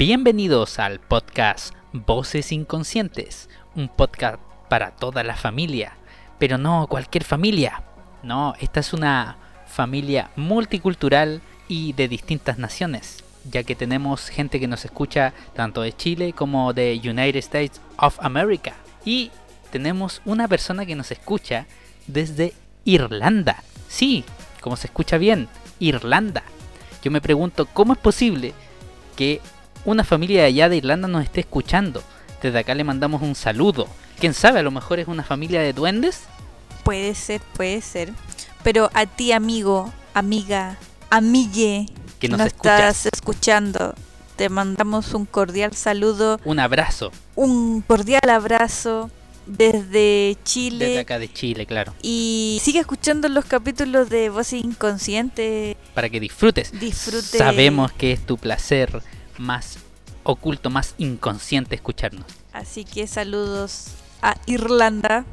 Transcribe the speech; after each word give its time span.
Bienvenidos 0.00 0.78
al 0.78 0.98
podcast 0.98 1.74
Voces 1.92 2.52
Inconscientes, 2.52 3.50
un 3.76 3.90
podcast 3.90 4.40
para 4.70 4.92
toda 4.92 5.22
la 5.22 5.36
familia, 5.36 5.92
pero 6.38 6.56
no 6.56 6.86
cualquier 6.86 7.22
familia. 7.22 7.82
No, 8.22 8.54
esta 8.60 8.80
es 8.80 8.94
una 8.94 9.36
familia 9.66 10.30
multicultural 10.36 11.42
y 11.68 11.92
de 11.92 12.08
distintas 12.08 12.56
naciones, 12.56 13.22
ya 13.44 13.62
que 13.62 13.74
tenemos 13.74 14.30
gente 14.30 14.58
que 14.58 14.68
nos 14.68 14.86
escucha 14.86 15.34
tanto 15.54 15.82
de 15.82 15.94
Chile 15.94 16.32
como 16.32 16.72
de 16.72 16.98
United 17.04 17.36
States 17.36 17.82
of 17.98 18.18
America. 18.22 18.72
Y 19.04 19.30
tenemos 19.70 20.22
una 20.24 20.48
persona 20.48 20.86
que 20.86 20.96
nos 20.96 21.10
escucha 21.10 21.66
desde 22.06 22.54
Irlanda. 22.86 23.62
Sí, 23.86 24.24
como 24.62 24.76
se 24.76 24.86
escucha 24.86 25.18
bien, 25.18 25.46
Irlanda. 25.78 26.42
Yo 27.04 27.10
me 27.10 27.20
pregunto 27.20 27.66
cómo 27.66 27.92
es 27.92 27.98
posible 27.98 28.54
que 29.14 29.42
una 29.84 30.04
familia 30.04 30.42
de 30.42 30.46
allá 30.46 30.68
de 30.68 30.76
Irlanda 30.76 31.08
nos 31.08 31.24
esté 31.24 31.40
escuchando. 31.40 32.02
Desde 32.42 32.58
acá 32.58 32.74
le 32.74 32.84
mandamos 32.84 33.22
un 33.22 33.34
saludo. 33.34 33.88
Quién 34.18 34.34
sabe, 34.34 34.60
a 34.60 34.62
lo 34.62 34.70
mejor 34.70 34.98
es 34.98 35.08
una 35.08 35.24
familia 35.24 35.60
de 35.60 35.72
duendes. 35.72 36.22
Puede 36.84 37.14
ser, 37.14 37.40
puede 37.54 37.80
ser. 37.80 38.12
Pero 38.62 38.90
a 38.94 39.06
ti, 39.06 39.32
amigo, 39.32 39.92
amiga, 40.14 40.76
amigue, 41.10 41.86
Que 42.18 42.28
nos 42.28 42.40
estás 42.42 43.06
escuchando, 43.06 43.94
te 44.36 44.48
mandamos 44.48 45.14
un 45.14 45.24
cordial 45.26 45.74
saludo, 45.74 46.38
Un 46.44 46.58
abrazo 46.58 47.12
un 47.40 47.80
cordial 47.80 48.28
abrazo 48.28 49.10
desde 49.46 50.36
Chile. 50.44 50.84
desde 50.84 51.00
acá 51.00 51.18
de 51.18 51.32
Chile, 51.32 51.64
claro. 51.64 51.94
Y 52.02 52.60
sigue 52.62 52.80
escuchando 52.80 53.28
los 53.30 53.46
capítulos 53.46 54.10
de 54.10 54.28
Voces 54.28 54.62
Inconscientes. 54.62 55.76
Para 55.94 56.10
que 56.10 56.20
disfrutes. 56.20 56.78
Disfrute. 56.78 57.38
Sabemos 57.38 57.92
que 57.92 58.12
es 58.12 58.26
tu 58.26 58.36
placer 58.36 59.02
más 59.40 59.78
oculto, 60.22 60.70
más 60.70 60.94
inconsciente 60.98 61.74
escucharnos. 61.74 62.26
Así 62.52 62.84
que 62.84 63.06
saludos 63.06 63.88
a 64.22 64.36
Irlanda. 64.46 65.24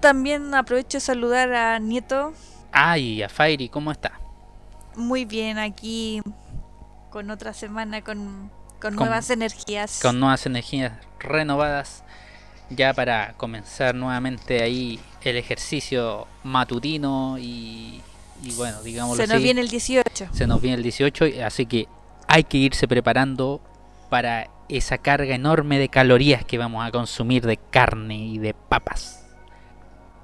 También 0.00 0.54
aprovecho 0.54 0.96
de 0.98 1.00
saludar 1.00 1.52
a 1.54 1.78
Nieto. 1.78 2.32
Ay, 2.72 3.22
a 3.22 3.28
Fairy, 3.28 3.68
¿cómo 3.68 3.92
está? 3.92 4.18
Muy 4.96 5.24
bien 5.24 5.58
aquí 5.58 6.20
con 7.10 7.30
otra 7.30 7.52
semana 7.54 8.02
con, 8.02 8.50
con 8.80 8.94
Con- 8.94 8.96
nuevas 8.96 9.30
energías. 9.30 10.00
Con 10.02 10.18
nuevas 10.18 10.44
energías 10.46 10.92
renovadas 11.20 12.02
ya 12.70 12.94
para 12.94 13.34
comenzar 13.34 13.94
nuevamente 13.94 14.62
ahí 14.62 14.98
el 15.22 15.36
ejercicio 15.36 16.26
matutino 16.42 17.36
y, 17.38 18.00
y 18.42 18.52
bueno, 18.56 18.82
digámoslo 18.82 19.22
Se 19.22 19.26
nos 19.28 19.36
así, 19.36 19.44
viene 19.44 19.60
el 19.60 19.68
18. 19.68 20.28
se 20.32 20.46
nos 20.46 20.60
viene 20.60 20.76
el 20.78 20.82
18, 20.82 21.26
y- 21.26 21.40
así 21.40 21.66
que 21.66 21.86
hay 22.32 22.44
que 22.44 22.56
irse 22.56 22.88
preparando 22.88 23.60
para 24.08 24.48
esa 24.70 24.96
carga 24.96 25.34
enorme 25.34 25.78
de 25.78 25.90
calorías 25.90 26.46
que 26.46 26.56
vamos 26.56 26.82
a 26.82 26.90
consumir 26.90 27.44
de 27.44 27.58
carne 27.58 28.16
y 28.16 28.38
de 28.38 28.54
papas. 28.54 29.26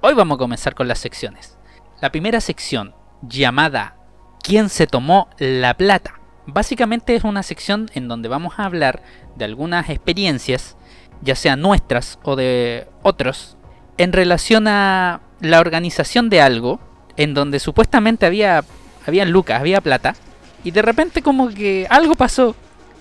Hoy 0.01 0.15
vamos 0.15 0.37
a 0.37 0.39
comenzar 0.39 0.73
con 0.73 0.87
las 0.87 0.97
secciones. 0.97 1.59
La 2.01 2.11
primera 2.11 2.41
sección, 2.41 2.95
llamada 3.21 3.95
¿Quién 4.41 4.69
se 4.69 4.87
tomó 4.87 5.29
la 5.37 5.75
plata? 5.75 6.19
Básicamente 6.47 7.13
es 7.13 7.23
una 7.23 7.43
sección 7.43 7.91
en 7.93 8.07
donde 8.07 8.27
vamos 8.27 8.55
a 8.57 8.65
hablar 8.65 9.03
de 9.35 9.45
algunas 9.45 9.87
experiencias, 9.91 10.77
ya 11.21 11.35
sean 11.35 11.61
nuestras 11.61 12.17
o 12.23 12.35
de 12.35 12.87
otros, 13.03 13.55
en 13.99 14.13
relación 14.13 14.67
a 14.67 15.21
la 15.41 15.59
organización 15.59 16.31
de 16.31 16.41
algo, 16.41 16.79
en 17.17 17.35
donde 17.35 17.59
supuestamente 17.59 18.25
había, 18.25 18.63
había 19.05 19.25
lucas, 19.25 19.59
había 19.59 19.79
plata, 19.79 20.15
y 20.63 20.71
de 20.71 20.81
repente 20.81 21.21
como 21.21 21.49
que 21.49 21.87
algo 21.89 22.15
pasó. 22.15 22.55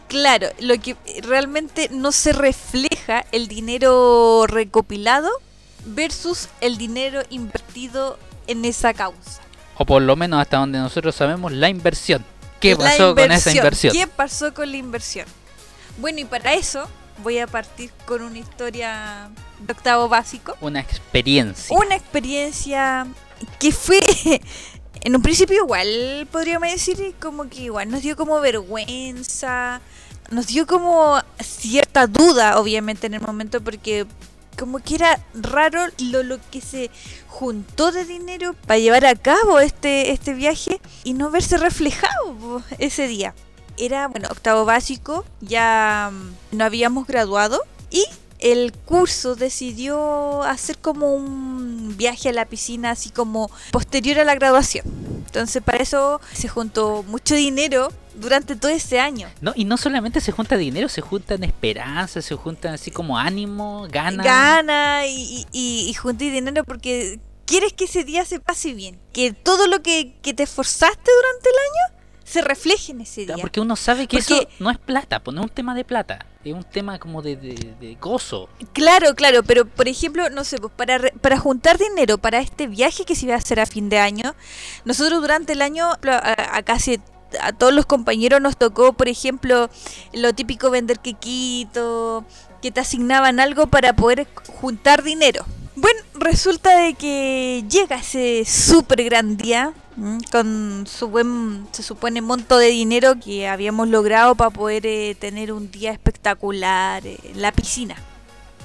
Claro, 0.08 0.48
lo 0.60 0.78
que 0.80 0.96
realmente 1.22 1.88
no 1.90 2.12
se 2.12 2.32
refleja 2.32 3.24
el 3.30 3.46
dinero 3.46 4.46
recopilado 4.46 5.30
versus 5.84 6.48
el 6.60 6.78
dinero 6.78 7.22
invertido 7.30 8.18
en 8.46 8.64
esa 8.64 8.94
causa. 8.94 9.42
O 9.76 9.84
por 9.84 10.02
lo 10.02 10.16
menos 10.16 10.40
hasta 10.40 10.56
donde 10.56 10.78
nosotros 10.78 11.14
sabemos 11.14 11.52
la 11.52 11.68
inversión. 11.68 12.24
¿Qué 12.60 12.74
La 12.74 12.78
pasó 12.78 13.14
con 13.14 13.30
esa 13.30 13.52
inversión? 13.52 13.92
¿Qué 13.92 14.06
pasó 14.06 14.52
con 14.54 14.70
la 14.70 14.76
inversión? 14.76 15.26
Bueno, 15.98 16.20
y 16.20 16.24
para 16.24 16.54
eso 16.54 16.88
voy 17.22 17.38
a 17.38 17.46
partir 17.46 17.90
con 18.06 18.22
una 18.22 18.38
historia 18.38 19.30
de 19.60 19.72
octavo 19.72 20.08
básico. 20.08 20.56
Una 20.60 20.80
experiencia. 20.80 21.76
Una 21.76 21.94
experiencia 21.96 23.06
que 23.58 23.72
fue, 23.72 24.00
en 25.02 25.16
un 25.16 25.22
principio 25.22 25.56
igual, 25.56 26.28
podríamos 26.30 26.70
decir, 26.70 27.14
como 27.20 27.48
que 27.48 27.62
igual 27.62 27.90
nos 27.90 28.02
dio 28.02 28.16
como 28.16 28.40
vergüenza, 28.40 29.80
nos 30.30 30.46
dio 30.46 30.66
como 30.66 31.20
cierta 31.40 32.06
duda, 32.06 32.58
obviamente, 32.58 33.06
en 33.06 33.14
el 33.14 33.20
momento, 33.20 33.60
porque 33.60 34.06
como 34.58 34.80
que 34.80 34.96
era 34.96 35.20
raro 35.34 35.80
lo, 35.98 36.22
lo 36.22 36.38
que 36.50 36.60
se 36.60 36.90
juntó 37.28 37.92
de 37.92 38.04
dinero 38.04 38.54
para 38.66 38.78
llevar 38.78 39.06
a 39.06 39.14
cabo 39.14 39.60
este, 39.60 40.10
este 40.10 40.34
viaje 40.34 40.80
y 41.04 41.14
no 41.14 41.30
verse 41.30 41.56
reflejado 41.56 42.62
ese 42.78 43.06
día. 43.06 43.34
Era, 43.76 44.08
bueno, 44.08 44.28
octavo 44.30 44.64
básico, 44.64 45.24
ya 45.40 46.10
mm, 46.12 46.56
no 46.56 46.64
habíamos 46.64 47.06
graduado 47.06 47.62
y 47.90 48.04
el 48.38 48.72
curso 48.72 49.34
decidió 49.34 50.42
hacer 50.42 50.78
como 50.78 51.14
un 51.14 51.96
viaje 51.96 52.28
a 52.28 52.32
la 52.32 52.44
piscina 52.44 52.90
así 52.90 53.10
como 53.10 53.50
posterior 53.70 54.18
a 54.18 54.24
la 54.24 54.34
graduación. 54.34 54.84
Entonces 55.26 55.62
para 55.62 55.78
eso 55.78 56.20
se 56.32 56.48
juntó 56.48 57.02
mucho 57.02 57.34
dinero 57.34 57.92
durante 58.14 58.56
todo 58.56 58.70
ese 58.70 59.00
año. 59.00 59.28
No, 59.40 59.52
y 59.54 59.64
no 59.64 59.76
solamente 59.76 60.20
se 60.20 60.32
junta 60.32 60.56
dinero, 60.56 60.88
se 60.88 61.00
juntan 61.00 61.44
esperanzas, 61.44 62.24
se 62.24 62.34
juntan 62.34 62.74
así 62.74 62.90
como 62.90 63.18
ánimo, 63.18 63.86
ganas. 63.90 64.24
Gana 64.24 65.06
y, 65.06 65.46
y, 65.52 65.86
y 65.88 65.94
junté 65.94 66.30
dinero 66.30 66.64
porque 66.64 67.20
quieres 67.44 67.72
que 67.72 67.84
ese 67.84 68.04
día 68.04 68.24
se 68.24 68.40
pase 68.40 68.74
bien. 68.74 68.98
Que 69.12 69.32
todo 69.32 69.66
lo 69.66 69.82
que, 69.82 70.16
que 70.22 70.34
te 70.34 70.44
esforzaste 70.44 71.10
durante 71.22 71.48
el 71.48 71.56
año 71.56 71.97
se 72.28 72.42
refleje 72.42 72.92
en 72.92 73.00
ese 73.00 73.24
día. 73.24 73.36
Porque 73.40 73.60
uno 73.60 73.74
sabe 73.76 74.06
que 74.06 74.18
eso 74.18 74.46
no 74.58 74.70
es 74.70 74.78
plata, 74.78 75.20
pues 75.20 75.34
no 75.34 75.40
es 75.40 75.46
un 75.48 75.54
tema 75.54 75.74
de 75.74 75.84
plata, 75.84 76.26
es 76.44 76.52
un 76.52 76.64
tema 76.64 76.98
como 76.98 77.22
de, 77.22 77.36
de- 77.36 77.74
de 77.80 77.94
gozo. 78.00 78.48
Claro, 78.72 79.14
claro, 79.14 79.42
pero 79.42 79.64
por 79.64 79.88
ejemplo, 79.88 80.28
no 80.30 80.44
sé, 80.44 80.58
pues 80.58 80.72
para, 80.76 80.98
para 81.20 81.38
juntar 81.38 81.78
dinero 81.78 82.18
para 82.18 82.38
este 82.40 82.66
viaje 82.66 83.04
que 83.04 83.14
se 83.16 83.24
iba 83.26 83.34
a 83.34 83.38
hacer 83.38 83.60
a 83.60 83.66
fin 83.66 83.88
de 83.88 83.98
año, 83.98 84.34
nosotros 84.84 85.20
durante 85.20 85.54
el 85.54 85.62
año, 85.62 85.86
a, 85.90 86.56
a 86.56 86.62
casi 86.62 87.00
a 87.40 87.52
todos 87.52 87.74
los 87.74 87.84
compañeros 87.86 88.40
nos 88.40 88.56
tocó, 88.56 88.94
por 88.94 89.06
ejemplo, 89.08 89.68
lo 90.14 90.32
típico 90.34 90.70
vender 90.70 90.98
quequito, 91.00 92.24
que 92.62 92.70
te 92.70 92.80
asignaban 92.80 93.38
algo 93.40 93.66
para 93.66 93.92
poder 93.94 94.26
juntar 94.60 95.02
dinero. 95.02 95.44
Bueno, 95.80 96.00
resulta 96.14 96.76
de 96.76 96.94
que 96.94 97.64
llega 97.70 97.96
ese 97.96 98.44
súper 98.44 99.04
gran 99.04 99.36
día 99.36 99.72
con 100.32 100.86
su 100.88 101.08
buen, 101.08 101.68
se 101.72 101.82
supone, 101.84 102.20
monto 102.20 102.58
de 102.58 102.66
dinero 102.68 103.14
que 103.22 103.46
habíamos 103.46 103.86
logrado 103.88 104.34
para 104.34 104.50
poder 104.50 104.86
eh, 104.86 105.14
tener 105.18 105.52
un 105.52 105.70
día 105.70 105.92
espectacular 105.92 107.06
eh, 107.06 107.18
en 107.22 107.42
la 107.42 107.52
piscina. 107.52 107.94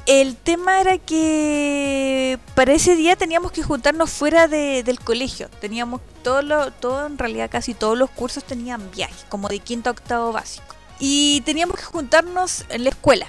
El 0.07 0.35
tema 0.35 0.81
era 0.81 0.97
que 0.97 2.40
para 2.56 2.73
ese 2.73 2.96
día 2.96 3.16
teníamos 3.16 3.52
que 3.52 3.63
juntarnos 3.63 4.09
fuera 4.09 4.47
de- 4.47 4.81
del 4.84 5.00
colegio. 5.00 5.50
Teníamos 5.62 6.02
todo 6.23 6.41
lo, 6.41 6.72
todo, 6.72 7.06
en 7.06 7.18
realidad 7.18 7.50
casi 7.52 7.73
todos 7.75 7.97
los 7.97 8.09
cursos 8.09 8.44
tenían 8.44 8.90
viajes, 8.91 9.25
como 9.29 9.47
de 9.50 9.59
quinto 9.59 9.90
a 9.90 9.94
octavo 9.94 10.31
básico. 10.34 10.75
Y 11.00 11.41
teníamos 11.41 11.78
que 11.78 11.84
juntarnos 11.84 12.66
en 12.69 12.84
la 12.84 12.90
escuela. 12.90 13.28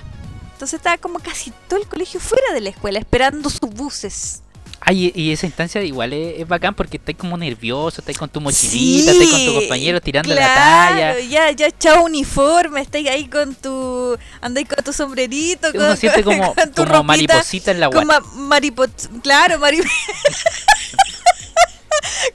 Entonces 0.65 0.81
estaba 0.81 0.97
como 0.97 1.19
casi 1.19 1.53
todo 1.69 1.79
el 1.79 1.87
colegio 1.87 2.19
fuera 2.21 2.55
de 2.55 2.63
la 2.63 2.71
escuela, 2.71 2.99
esperando 2.99 3.51
sus 3.51 3.61
buses. 3.69 4.41
Ay, 4.81 5.13
y 5.15 5.31
esa 5.31 5.45
instancia 5.45 5.83
igual 5.83 6.15
es, 6.15 6.41
es 6.41 6.49
bacán 6.49 6.73
porque 6.73 6.97
estáis 6.97 7.19
como 7.19 7.37
nervioso, 7.37 8.01
estáis 8.01 8.17
con 8.17 8.31
tu 8.31 8.41
mochilita, 8.41 9.11
estáis 9.13 9.31
con 9.31 9.45
tu 9.45 9.55
compañero 9.57 10.01
tirando 10.01 10.35
la 10.35 10.55
talla. 10.55 11.21
Ya, 11.21 11.51
ya 11.51 11.71
chao 11.79 12.05
uniforme, 12.05 12.81
estáis 12.81 13.09
ahí 13.09 13.27
con 13.29 13.55
tu. 13.55 14.17
andáis 14.41 14.67
con 14.67 14.83
tu 14.83 14.95
sombrerito, 14.95 15.71
con, 15.71 15.99
siente 15.99 16.25
como, 16.25 16.55
con 16.55 16.71
tu 16.73 16.85
como 16.85 16.95
ropita, 16.95 17.03
mariposita 17.03 17.71
en 17.71 17.81
la 17.81 17.91
con 17.91 18.07
guata. 18.07 18.23
ma- 18.35 19.21
claro, 19.23 19.59
mari- 19.59 19.83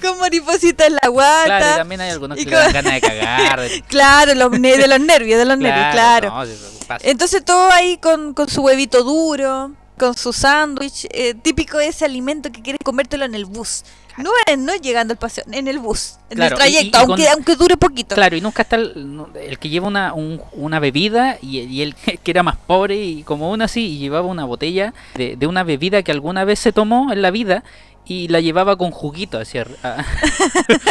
con 0.01 0.19
mariposita 0.19 0.85
en 0.85 0.93
la 1.01 1.09
guata. 1.09 1.45
Claro, 1.45 1.73
y 1.73 1.77
también 1.77 2.01
hay 2.01 2.11
algunos 2.11 2.37
que 2.37 2.45
le 2.45 2.51
dan 2.51 2.65
con- 2.65 2.73
ganas 2.73 2.93
de 2.93 3.01
cagar. 3.01 3.59
Claro, 3.87 4.35
los, 4.35 4.51
de 4.51 4.87
los 4.87 4.99
nervios, 4.99 5.39
de 5.39 5.45
los 5.45 5.57
nervios, 5.57 5.91
claro. 5.93 6.29
no, 6.29 6.45
pasa. 6.89 7.07
Entonces 7.07 7.45
todo 7.45 7.71
ahí 7.71 7.97
con, 7.97 8.33
con 8.33 8.49
su 8.49 8.61
huevito 8.61 9.03
duro, 9.03 9.71
con 9.97 10.15
su 10.17 10.33
sándwich, 10.33 11.07
eh, 11.11 11.33
típico 11.35 11.77
de 11.77 11.87
ese 11.87 12.03
alimento 12.05 12.51
que 12.51 12.61
quieres 12.61 12.79
comértelo 12.83 13.23
en 13.25 13.35
el 13.35 13.45
bus. 13.45 13.83
No, 14.17 14.31
no 14.57 14.75
llegando 14.75 15.13
al 15.13 15.17
paseo, 15.17 15.45
en 15.49 15.69
el 15.69 15.79
bus, 15.79 16.15
en 16.29 16.37
Claro, 16.39 16.57
el 16.57 16.61
y- 16.69 16.71
trayecto, 16.73 16.97
y 16.97 17.01
aunque, 17.01 17.23
con- 17.23 17.31
aunque 17.33 17.55
dure 17.55 17.77
poquito. 17.77 18.15
Claro, 18.15 18.35
y 18.35 18.41
nunca 18.41 18.63
está 18.63 18.75
el, 18.75 19.25
el 19.41 19.57
que 19.59 19.69
lleva 19.69 19.87
una, 19.87 20.13
un- 20.13 20.41
una 20.51 20.79
bebida 20.81 21.37
y, 21.41 21.59
y 21.59 21.81
el 21.83 21.95
que 22.23 22.31
era 22.31 22.43
más 22.43 22.57
pobre 22.57 22.97
y 23.01 23.23
como 23.23 23.49
uno 23.49 23.63
así 23.63 23.85
y 23.95 23.97
llevaba 23.99 24.27
una 24.27 24.43
botella 24.43 24.93
de, 25.15 25.37
de 25.37 25.47
una 25.47 25.63
bebida 25.63 26.03
que 26.03 26.11
alguna 26.11 26.43
vez 26.43 26.59
se 26.59 26.73
tomó 26.73 27.13
en 27.13 27.21
la 27.21 27.31
vida 27.31 27.63
y 28.05 28.27
la 28.27 28.39
llevaba 28.39 28.75
con 28.77 28.91
juguito, 28.91 29.37
así, 29.37 29.57
a- 29.59 29.65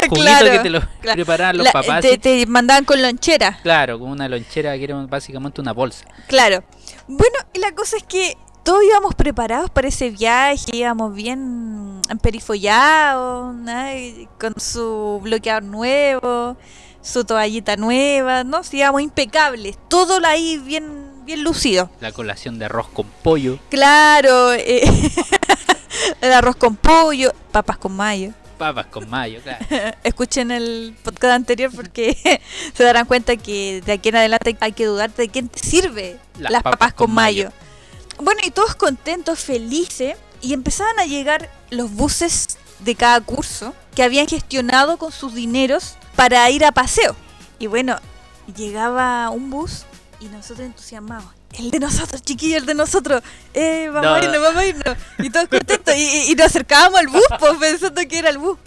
juguito 0.08 0.14
Claro, 0.14 0.50
que 0.52 0.58
te 0.60 0.70
lo 0.70 0.80
claro. 1.00 1.16
preparaban 1.16 1.56
los 1.58 1.64
La- 1.66 1.72
papás. 1.72 2.04
te, 2.20 2.46
mandaban 2.46 2.84
con 2.84 3.00
lonchera. 3.02 3.58
Claro, 3.62 3.98
con 3.98 4.10
una 4.10 4.28
lonchera 4.28 4.76
que 4.76 4.84
era 4.84 4.94
básicamente 5.06 5.60
una 5.60 5.72
bolsa. 5.72 6.04
Claro. 6.28 6.62
Bueno, 7.08 7.36
y 7.54 7.58
la 7.58 7.74
cosa 7.74 7.96
es 7.96 8.04
que 8.04 8.36
todos 8.62 8.82
íbamos 8.84 9.14
preparados 9.14 9.70
para 9.70 9.88
ese 9.88 10.10
viaje, 10.10 10.64
íbamos 10.74 11.14
bien. 11.14 12.00
Y 13.96 14.28
con 14.38 14.58
su 14.60 15.20
bloqueador 15.22 15.62
nuevo, 15.64 16.56
su 17.02 17.24
toallita 17.24 17.76
nueva, 17.76 18.44
¿no? 18.44 18.62
Sí, 18.62 18.78
íbamos 18.78 19.02
impecables, 19.02 19.78
todo 19.88 20.20
ahí 20.26 20.58
bien, 20.58 21.10
bien 21.24 21.42
lucido. 21.42 21.90
La 22.00 22.12
colación 22.12 22.58
de 22.58 22.66
arroz 22.66 22.88
con 22.88 23.06
pollo, 23.22 23.58
Claro, 23.70 24.52
eh, 24.52 24.82
el 26.20 26.32
arroz 26.32 26.56
con 26.56 26.76
pollo, 26.76 27.32
papas 27.52 27.78
con 27.78 27.96
mayo. 27.96 28.32
papas 28.58 28.86
con 28.86 29.08
mayo, 29.08 29.40
claro. 29.42 29.64
Escuchen 30.04 30.50
el 30.50 30.96
podcast 31.02 31.34
anterior 31.34 31.70
porque 31.74 32.40
se 32.74 32.84
darán 32.84 33.06
cuenta 33.06 33.36
que 33.36 33.82
de 33.84 33.92
aquí 33.92 34.08
en 34.08 34.16
adelante 34.16 34.56
hay 34.60 34.72
que 34.72 34.86
dudar 34.86 35.14
de 35.14 35.28
quién 35.28 35.48
te 35.48 35.60
sirve 35.60 36.18
Las 36.38 36.52
las, 36.52 36.62
papas 36.62 36.78
papas, 36.78 36.94
con 36.94 37.06
con 37.06 37.14
mayo. 37.14 37.52
Bueno, 38.18 38.40
y 38.44 38.50
todos 38.50 38.74
contentos, 38.74 39.38
felices, 39.38 40.16
y 40.40 40.52
empezaban 40.52 40.98
a 40.98 41.06
llegar 41.06 41.50
los 41.70 41.92
buses 41.92 42.58
de 42.80 42.94
cada 42.94 43.20
curso 43.20 43.74
que 43.94 44.02
habían 44.02 44.26
gestionado 44.26 44.98
con 44.98 45.12
sus 45.12 45.34
dineros 45.34 45.96
para 46.16 46.48
ir 46.50 46.64
a 46.64 46.72
paseo. 46.72 47.16
Y 47.58 47.66
bueno, 47.66 47.96
llegaba 48.56 49.30
un 49.30 49.50
bus 49.50 49.84
y 50.20 50.26
nosotros 50.26 50.66
entusiasmados. 50.66 51.37
El 51.54 51.70
de 51.70 51.80
nosotros, 51.80 52.22
chiquillo, 52.22 52.56
el 52.58 52.66
de 52.66 52.74
nosotros. 52.74 53.22
Eh, 53.54 53.88
vamos 53.92 54.04
No. 54.10 54.14
a 54.14 54.18
irnos, 54.22 54.40
vamos 54.40 54.56
a 54.62 54.66
irnos. 54.66 54.96
Y 55.18 55.30
todos 55.30 55.48
contentos. 55.48 55.94
Y, 55.96 56.34
nos 56.36 56.46
acercábamos 56.46 57.00
al 57.00 57.08
bus, 57.08 57.22
pues, 57.38 57.54
pensando 57.58 58.00
que 58.08 58.18
era 58.18 58.28
el 58.30 58.38
bus. 58.38 58.58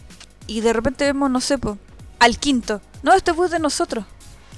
Y 0.47 0.61
de 0.61 0.73
repente 0.73 1.05
vemos, 1.05 1.29
no 1.29 1.39
sé, 1.39 1.57
pues, 1.57 1.77
al 2.19 2.37
quinto. 2.37 2.81
No, 3.03 3.13
este 3.13 3.31
bus 3.31 3.51
de 3.51 3.59
nosotros. 3.59 4.05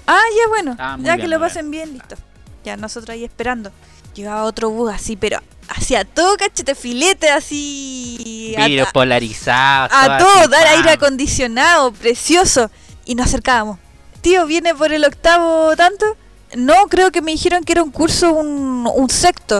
Ah, 0.07 0.21
ya 0.37 0.47
bueno. 0.49 0.75
Ah, 0.79 0.97
ya 0.99 1.15
bien, 1.15 1.21
que 1.21 1.27
lo 1.27 1.39
pasen 1.39 1.69
bien, 1.69 1.93
listo. 1.93 2.15
Ya 2.63 2.75
nosotros 2.77 3.09
ahí 3.11 3.23
esperando. 3.23 3.71
Llegaba 4.15 4.43
otro 4.43 4.69
bus 4.69 4.91
así, 4.93 5.15
pero 5.15 5.39
hacia 5.69 6.05
todo 6.05 6.37
cachete 6.37 6.75
filete, 6.75 7.29
así. 7.29 8.53
Vidrios 8.57 8.91
polarizados. 8.93 9.91
a 9.93 10.17
todo 10.17 10.47
dar 10.47 10.67
aire 10.67 10.91
acondicionado, 10.91 11.91
precioso. 11.91 12.69
Y 13.05 13.15
nos 13.15 13.27
acercábamos. 13.27 13.79
Tío, 14.21 14.45
¿viene 14.45 14.73
por 14.73 14.93
el 14.93 15.03
octavo 15.03 15.75
tanto? 15.75 16.17
No, 16.55 16.87
creo 16.87 17.11
que 17.11 17.21
me 17.21 17.31
dijeron 17.31 17.63
que 17.63 17.73
era 17.73 17.83
un 17.83 17.91
curso, 17.91 18.31
un, 18.33 18.87
un 18.93 19.09
sexto. 19.09 19.59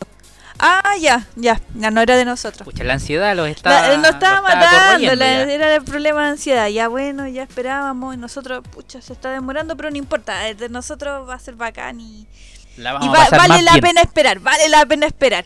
Ah, 0.60 0.94
ya, 1.00 1.26
ya, 1.36 1.60
ya 1.76 1.92
no 1.92 2.00
era 2.02 2.16
de 2.16 2.26
nosotros. 2.26 2.64
Pucha, 2.64 2.84
la 2.84 2.94
ansiedad 2.94 3.36
los 3.36 3.46
La- 3.46 3.52
estaba, 3.52 3.98
nos 3.98 4.08
estaba 4.10 4.36
los 4.56 4.56
matando, 4.56 5.16
la- 5.16 5.42
era 5.52 5.76
el 5.76 5.84
problema 5.84 6.24
de 6.26 6.30
ansiedad. 6.32 6.68
Ya 6.68 6.88
bueno, 6.88 7.28
ya 7.28 7.44
esperábamos 7.44 8.14
y 8.14 8.18
nosotros, 8.18 8.64
pucha, 8.72 9.02
se 9.02 9.14
está 9.14 9.32
demorando, 9.32 9.76
pero 9.76 9.90
no 9.90 9.98
importa, 9.98 10.48
eh, 10.48 10.56
de 10.56 10.70
nosotros 10.70 11.28
va 11.28 11.34
a 11.34 11.40
ser 11.40 11.56
bacán 11.56 12.00
y, 12.00 12.28
La 12.78 12.92
y 13.02 13.08
va- 13.10 13.24
a 13.26 13.30
vale 13.38 13.62
la 13.64 13.72
bien. 13.74 13.82
pena 13.84 14.02
esperar, 14.02 14.40
vale 14.40 14.70
la 14.70 14.86
pena 14.86 15.06
esperar. 15.08 15.46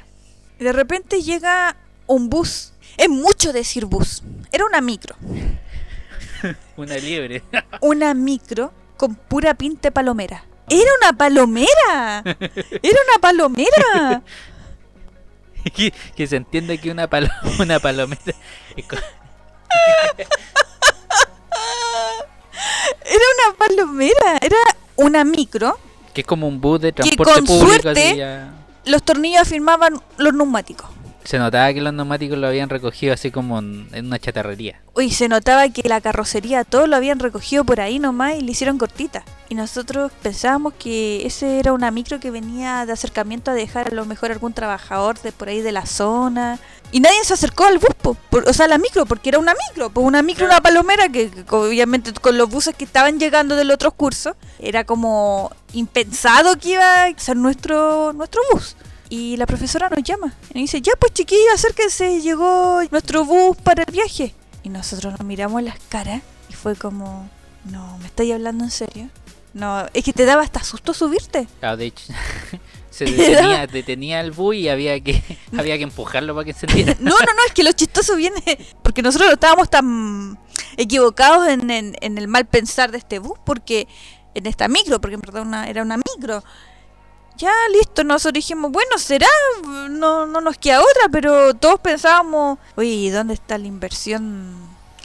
De 0.59 0.71
repente 0.73 1.21
llega 1.23 1.75
un 2.05 2.29
bus. 2.29 2.73
Es 2.97 3.09
mucho 3.09 3.53
decir 3.53 3.85
bus. 3.85 4.23
Era 4.51 4.65
una 4.65 4.81
micro. 4.81 5.15
Una 6.77 6.95
liebre. 6.97 7.43
Una 7.81 8.13
micro 8.13 8.71
con 8.97 9.15
pura 9.15 9.53
pinta 9.55 9.89
palomera. 9.91 10.43
¡Era 10.69 10.89
una 11.01 11.13
palomera! 11.17 12.23
¡Era 12.25 12.99
una 13.09 13.21
palomera! 13.21 14.21
que, 15.75 15.93
que 16.15 16.27
se 16.27 16.35
entiende 16.37 16.77
que 16.77 16.91
una, 16.91 17.09
palo- 17.09 17.29
una 17.59 17.79
palomera 17.79 18.21
Era 23.05 23.23
una 23.35 23.57
palomera. 23.57 24.37
Era 24.41 24.57
una 24.95 25.23
micro. 25.23 25.77
que 26.13 26.21
es 26.21 26.27
como 26.27 26.47
un 26.47 26.59
bus 26.59 26.81
de 26.81 26.91
Que 26.93 27.03
transporte 27.03 27.33
con 27.33 27.45
público. 27.45 27.73
así 27.73 27.81
suerte- 27.81 28.17
ya. 28.17 28.53
Los 28.85 29.03
tornillos 29.03 29.41
afirmaban 29.41 30.01
los 30.17 30.33
neumáticos. 30.33 30.89
Se 31.27 31.37
notaba 31.39 31.73
que 31.73 31.81
los 31.81 31.93
neumáticos 31.93 32.37
lo 32.37 32.47
habían 32.47 32.69
recogido 32.69 33.13
así 33.13 33.31
como 33.31 33.59
en, 33.59 33.89
en 33.91 34.05
una 34.05 34.17
chatarrería. 34.17 34.79
Uy, 34.95 35.11
se 35.11 35.27
notaba 35.27 35.67
que 35.67 35.81
la 35.85 35.99
carrocería, 35.99 36.63
todo 36.63 36.87
lo 36.87 36.95
habían 36.95 37.19
recogido 37.19 37.65
por 37.65 37.81
ahí 37.81 37.99
nomás 37.99 38.35
y 38.35 38.41
le 38.43 38.53
hicieron 38.53 38.77
cortita. 38.77 39.25
Y 39.49 39.55
nosotros 39.55 40.09
pensábamos 40.23 40.71
que 40.79 41.25
ese 41.27 41.59
era 41.59 41.73
una 41.73 41.91
micro 41.91 42.21
que 42.21 42.31
venía 42.31 42.85
de 42.85 42.93
acercamiento 42.93 43.51
a 43.51 43.55
dejar 43.55 43.89
a 43.89 43.95
lo 43.95 44.05
mejor 44.05 44.31
algún 44.31 44.53
trabajador 44.53 45.19
de 45.19 45.33
por 45.33 45.49
ahí 45.49 45.59
de 45.59 45.73
la 45.73 45.85
zona. 45.85 46.59
Y 46.93 47.01
nadie 47.01 47.21
se 47.25 47.33
acercó 47.33 47.65
al 47.65 47.77
bus, 47.77 47.93
po, 48.01 48.13
por- 48.29 48.47
o 48.47 48.53
sea, 48.53 48.69
la 48.69 48.77
micro, 48.77 49.05
porque 49.05 49.27
era 49.27 49.39
una 49.39 49.53
micro, 49.67 49.89
pues 49.89 50.07
una 50.07 50.21
micro, 50.21 50.45
una 50.45 50.61
palomera 50.61 51.09
que, 51.09 51.29
que 51.29 51.43
obviamente 51.53 52.13
con 52.13 52.37
los 52.37 52.49
buses 52.49 52.73
que 52.73 52.85
estaban 52.85 53.19
llegando 53.19 53.57
del 53.57 53.71
otro 53.71 53.91
curso, 53.91 54.37
era 54.59 54.85
como 54.85 55.51
impensado 55.73 56.57
que 56.57 56.69
iba 56.69 57.03
a 57.03 57.19
ser 57.19 57.35
nuestro, 57.35 58.13
nuestro 58.13 58.39
bus. 58.53 58.77
Y 59.09 59.37
la 59.37 59.45
profesora 59.45 59.89
nos 59.89 60.03
llama 60.03 60.33
y 60.53 60.59
dice, 60.61 60.81
ya 60.81 60.93
pues 60.99 61.13
chiquillos, 61.13 61.53
acérquense, 61.53 62.21
llegó 62.21 62.81
nuestro 62.91 63.23
bus 63.25 63.55
para 63.57 63.83
el 63.83 63.91
viaje. 63.91 64.33
Y 64.63 64.69
nosotros 64.69 65.13
nos 65.17 65.25
miramos 65.25 65.63
las 65.63 65.79
caras 65.87 66.21
y 66.49 66.53
fue 66.53 66.75
como, 66.75 67.29
no, 67.65 67.97
¿me 67.99 68.07
estáis 68.07 68.33
hablando 68.33 68.65
en 68.65 68.71
serio? 68.71 69.09
No, 69.53 69.85
es 69.93 70.03
que 70.03 70.11
te 70.13 70.25
daba 70.25 70.41
hasta 70.43 70.61
susto 70.63 70.93
subirte. 70.93 71.47
Claro, 71.61 71.77
de 71.77 71.85
hecho, 71.85 72.03
se 72.91 73.05
detenía, 73.05 73.65
detenía 73.65 74.19
el 74.19 74.31
bus 74.31 74.55
y 74.55 74.67
había 74.67 74.99
que, 74.99 75.23
había 75.57 75.77
que 75.77 75.83
empujarlo 75.83 76.33
para 76.35 76.43
que 76.43 76.51
encendiera. 76.51 76.93
No, 76.99 77.11
no, 77.11 77.17
no, 77.17 77.45
es 77.47 77.53
que 77.53 77.63
lo 77.63 77.71
chistoso 77.71 78.15
viene 78.17 78.41
porque 78.83 79.01
nosotros 79.01 79.31
estábamos 79.31 79.69
tan 79.69 80.37
equivocados 80.75 81.47
en, 81.47 81.71
en- 81.71 81.95
en 82.01 82.17
el 82.17 82.27
mal 82.27 82.45
pensar 82.45 82.91
de 82.91 82.97
este 82.97 83.19
bus, 83.19 83.39
porque 83.45 83.87
en 84.35 84.45
esta 84.47 84.67
micro, 84.67 84.99
porque 84.99 85.15
en 85.15 85.21
verdad 85.21 85.43
una- 85.43 85.67
era 85.69 85.81
una 85.81 85.97
micro. 85.97 86.43
Ya, 87.37 87.51
listo, 87.71 88.03
nosotros 88.03 88.33
dijimos, 88.33 88.71
bueno, 88.71 88.97
será, 88.97 89.27
no, 89.89 90.25
no 90.25 90.41
nos 90.41 90.57
queda 90.57 90.79
otra, 90.81 91.09
pero 91.11 91.53
todos 91.53 91.79
pensábamos, 91.79 92.57
oye, 92.75 92.89
¿y 92.89 93.09
dónde 93.09 93.35
está 93.35 93.57
la 93.57 93.67
inversión? 93.67 94.55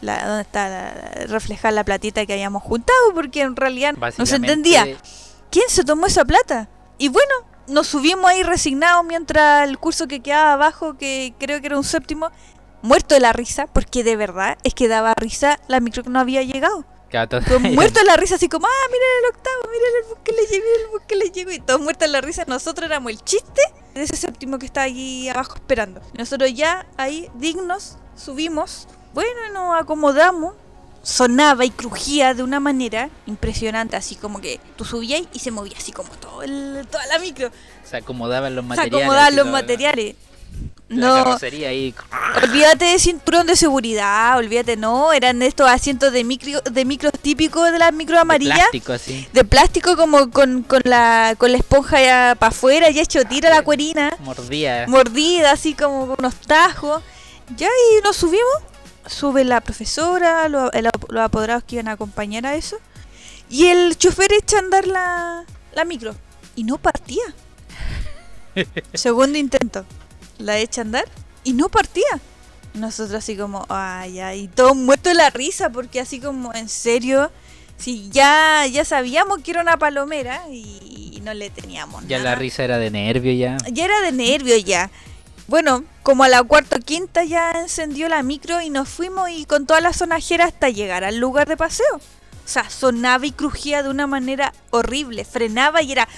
La, 0.00 0.26
¿Dónde 0.26 0.42
está 0.42 0.68
la- 0.68 1.26
reflejar 1.26 1.72
la 1.74 1.84
platita 1.84 2.24
que 2.26 2.32
habíamos 2.32 2.62
juntado? 2.62 2.98
Porque 3.14 3.42
en 3.42 3.54
realidad 3.54 3.94
no 4.18 4.26
se 4.26 4.36
entendía. 4.36 4.84
¿Quién 5.50 5.66
se 5.68 5.84
tomó 5.84 6.06
esa 6.06 6.24
plata? 6.24 6.68
Y 6.98 7.08
bueno, 7.08 7.32
nos 7.68 7.86
subimos 7.88 8.24
ahí 8.30 8.42
resignados 8.42 9.04
mientras 9.04 9.68
el 9.68 9.78
curso 9.78 10.08
que 10.08 10.20
quedaba 10.20 10.54
abajo, 10.54 10.96
que 10.96 11.34
creo 11.38 11.60
que 11.60 11.66
era 11.66 11.76
un 11.76 11.84
séptimo, 11.84 12.30
muerto 12.80 13.14
de 13.14 13.20
la 13.20 13.32
risa, 13.32 13.66
porque 13.68 14.02
de 14.02 14.16
verdad 14.16 14.58
es 14.64 14.74
que 14.74 14.88
daba 14.88 15.14
risa 15.14 15.60
la 15.68 15.78
micro 15.80 16.02
que 16.02 16.10
no 16.10 16.18
había 16.18 16.42
llegado. 16.42 16.84
Claro, 17.12 17.28
todo- 17.28 17.40
Pero 17.46 17.60
muerto 17.60 18.00
de 18.00 18.06
la 18.06 18.16
risa, 18.16 18.34
así 18.34 18.48
como, 18.48 18.66
ah, 18.66 18.88
miren 18.90 19.08
el 19.22 19.30
octavo, 19.36 19.70
miren 19.70 19.92
el 20.02 20.08
bus 20.08 20.18
que 20.24 20.32
le 20.32 20.46
llegó, 20.46 20.66
el 20.84 20.86
bus 20.90 21.02
que 21.06 21.16
le 21.16 21.30
llegó, 21.30 21.50
y 21.52 21.60
todos 21.60 21.80
muertos 21.80 22.08
de 22.08 22.12
la 22.12 22.20
risa. 22.20 22.44
Nosotros 22.48 22.86
éramos 22.86 23.12
el 23.12 23.20
chiste 23.22 23.62
de 23.94 24.02
ese 24.02 24.16
séptimo 24.16 24.58
que 24.58 24.66
está 24.66 24.82
ahí 24.82 25.28
abajo 25.28 25.54
esperando. 25.54 26.00
Nosotros 26.18 26.52
ya 26.52 26.86
ahí, 26.96 27.30
dignos, 27.36 27.98
subimos, 28.16 28.88
bueno, 29.14 29.30
nos 29.52 29.80
acomodamos. 29.80 30.54
Sonaba 31.04 31.64
y 31.64 31.70
crujía 31.70 32.32
de 32.32 32.44
una 32.44 32.60
manera 32.60 33.10
impresionante, 33.26 33.96
así 33.96 34.14
como 34.14 34.40
que 34.40 34.60
tú 34.76 34.84
subías 34.84 35.22
y 35.32 35.40
se 35.40 35.50
movía 35.50 35.74
así 35.76 35.90
como 35.90 36.08
todo 36.10 36.44
el- 36.44 36.86
toda 36.88 37.04
la 37.08 37.18
micro. 37.18 37.50
se 37.82 37.96
acomodaban 37.96 38.54
los 38.54 38.62
Se 38.64 38.68
materiales. 38.68 39.02
acomodaban 39.02 39.26
así, 39.26 39.36
los 39.36 39.46
materiales. 39.48 40.14
La 40.88 41.06
No, 41.24 41.36
ahí. 41.66 41.94
olvídate 42.42 42.84
de 42.84 42.98
cinturón 42.98 43.46
de 43.46 43.56
seguridad, 43.56 44.36
olvídate, 44.36 44.76
no, 44.76 45.12
eran 45.14 45.40
estos 45.40 45.66
asientos 45.66 46.12
de 46.12 46.22
micro, 46.22 46.60
de 46.60 46.84
micros 46.84 47.12
típicos 47.22 47.72
de 47.72 47.78
las 47.78 47.94
micro 47.94 48.16
de 48.16 48.20
amarillas, 48.20 48.58
plástico 48.58 48.92
así. 48.92 49.26
de 49.32 49.42
plástico 49.44 49.96
como 49.96 50.30
con, 50.30 50.62
con 50.64 50.82
la 50.84 51.34
con 51.38 51.50
la 51.50 51.56
esponja 51.56 52.34
para 52.38 52.48
afuera, 52.50 52.90
ya 52.90 53.00
hecho 53.00 53.24
tira 53.24 53.48
la 53.48 53.62
cuerina, 53.62 54.14
Mordía. 54.20 54.84
mordida 54.86 55.52
así 55.52 55.72
como 55.72 56.08
con 56.08 56.16
unos 56.18 56.34
tajos. 56.36 57.02
Ya 57.56 57.68
y 57.68 58.02
nos 58.02 58.16
subimos, 58.16 58.52
sube 59.06 59.44
la 59.44 59.62
profesora, 59.62 60.46
lo- 60.50 60.70
el- 60.72 60.90
los 61.08 61.22
apoderados 61.24 61.64
que 61.64 61.76
iban 61.76 61.88
a 61.88 61.92
acompañar 61.92 62.44
a 62.44 62.54
eso, 62.54 62.76
y 63.48 63.68
el 63.68 63.96
chofer 63.96 64.30
echa 64.34 64.56
a 64.56 64.60
andar 64.60 64.86
la, 64.86 65.44
la 65.74 65.84
micro 65.86 66.14
y 66.54 66.64
no 66.64 66.76
partía. 66.76 67.22
Segundo 68.94 69.38
intento, 69.38 69.84
la 70.42 70.58
echa 70.58 70.80
a 70.80 70.84
andar 70.84 71.04
y 71.44 71.52
no 71.52 71.68
partía. 71.68 72.20
Nosotros 72.74 73.18
así 73.18 73.36
como, 73.36 73.66
ay, 73.68 74.20
ay, 74.20 74.48
todos 74.48 74.76
muertos 74.76 75.12
de 75.12 75.14
la 75.14 75.30
risa 75.30 75.70
porque 75.70 76.00
así 76.00 76.20
como, 76.20 76.54
en 76.54 76.68
serio, 76.68 77.30
si 77.76 78.08
ya, 78.10 78.66
ya 78.66 78.84
sabíamos 78.84 79.38
que 79.38 79.50
era 79.50 79.60
una 79.60 79.76
palomera 79.76 80.42
y 80.50 81.20
no 81.22 81.34
le 81.34 81.50
teníamos 81.50 82.06
ya 82.06 82.18
nada. 82.18 82.30
la 82.30 82.36
risa 82.36 82.64
era 82.64 82.78
de 82.78 82.90
nervio 82.90 83.32
ya. 83.32 83.56
Ya 83.70 83.84
era 83.84 84.00
de 84.00 84.12
nervio 84.12 84.56
ya. 84.58 84.90
Bueno, 85.48 85.84
como 86.02 86.24
a 86.24 86.28
la 86.28 86.42
cuarta 86.42 86.76
o 86.76 86.80
quinta 86.80 87.24
ya 87.24 87.52
encendió 87.52 88.08
la 88.08 88.22
micro 88.22 88.60
y 88.60 88.70
nos 88.70 88.88
fuimos 88.88 89.30
y 89.30 89.44
con 89.44 89.66
toda 89.66 89.80
la 89.80 89.92
sonajera 89.92 90.46
hasta 90.46 90.70
llegar 90.70 91.04
al 91.04 91.18
lugar 91.18 91.48
de 91.48 91.56
paseo. 91.56 91.96
O 91.96 92.48
sea, 92.48 92.68
sonaba 92.70 93.26
y 93.26 93.32
crujía 93.32 93.82
de 93.82 93.88
una 93.88 94.06
manera 94.06 94.52
horrible. 94.70 95.24
Frenaba 95.24 95.82
y 95.82 95.92
era... 95.92 96.08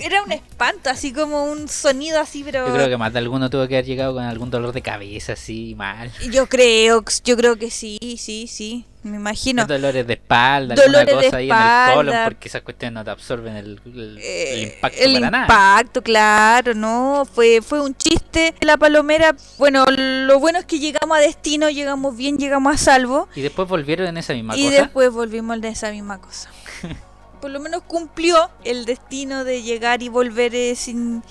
era 0.00 0.22
un 0.22 0.32
espanto, 0.32 0.90
así 0.90 1.12
como 1.12 1.44
un 1.44 1.68
sonido 1.68 2.20
así, 2.20 2.42
pero... 2.44 2.66
Yo 2.66 2.74
creo 2.74 2.88
que 2.88 2.96
más 2.96 3.12
de 3.12 3.18
alguno 3.20 3.50
tuvo 3.50 3.66
que 3.68 3.74
haber 3.76 3.84
llegado 3.86 4.14
con 4.14 4.24
algún 4.24 4.50
dolor 4.50 4.72
de 4.72 4.82
cabeza, 4.82 5.34
así, 5.34 5.74
mal. 5.76 6.10
Yo 6.30 6.46
creo, 6.48 7.04
yo 7.24 7.36
creo 7.36 7.56
que 7.56 7.70
sí, 7.70 7.98
sí, 8.18 8.46
sí, 8.48 8.84
me 9.02 9.16
imagino. 9.16 9.66
Dolores 9.66 10.06
de 10.06 10.14
espalda, 10.14 10.74
Dolores 10.74 11.00
alguna 11.00 11.20
de 11.20 11.26
cosa 11.26 11.36
ahí 11.36 11.50
en 11.50 11.56
el 11.56 11.62
espalda. 11.62 11.94
colon, 11.94 12.14
porque 12.24 12.48
esas 12.48 12.62
cuestiones 12.62 12.94
no 12.94 13.04
te 13.04 13.10
absorben 13.10 13.56
el, 13.56 13.80
el- 13.86 14.00
el 14.00 14.18
Eh, 14.20 14.72
impacto 14.74 14.98
el 15.02 15.12
para 15.14 15.30
nada. 15.30 15.44
impacto, 15.44 16.02
claro, 16.02 16.74
no, 16.74 17.26
fue, 17.32 17.60
fue 17.62 17.80
un 17.80 17.94
chiste. 17.94 18.54
La 18.62 18.76
palomera, 18.76 19.36
bueno, 19.58 19.84
lo 19.86 20.38
bueno 20.40 20.58
es 20.58 20.64
que 20.64 20.78
llegamos 20.80 21.16
a 21.16 21.20
destino, 21.20 21.70
llegamos 21.70 22.16
bien, 22.16 22.38
llegamos 22.38 22.74
a 22.74 22.78
salvo. 22.78 23.28
Y 23.36 23.42
después 23.42 23.68
volvieron 23.68 24.06
en 24.08 24.16
esa 24.16 24.32
misma 24.32 24.56
y 24.56 24.64
cosa. 24.66 24.80
después 24.82 25.10
volvimos 25.12 25.60
de 25.60 25.68
esa 25.68 25.90
misma 25.90 26.20
cosa. 26.20 26.50
Por 27.44 27.50
lo 27.50 27.60
menos 27.60 27.82
cumplió 27.82 28.48
el 28.64 28.86
destino 28.86 29.44
de 29.44 29.60
llegar 29.60 30.02
y 30.02 30.08
volver 30.08 30.54
eh, 30.54 30.74
sin, 30.76 31.22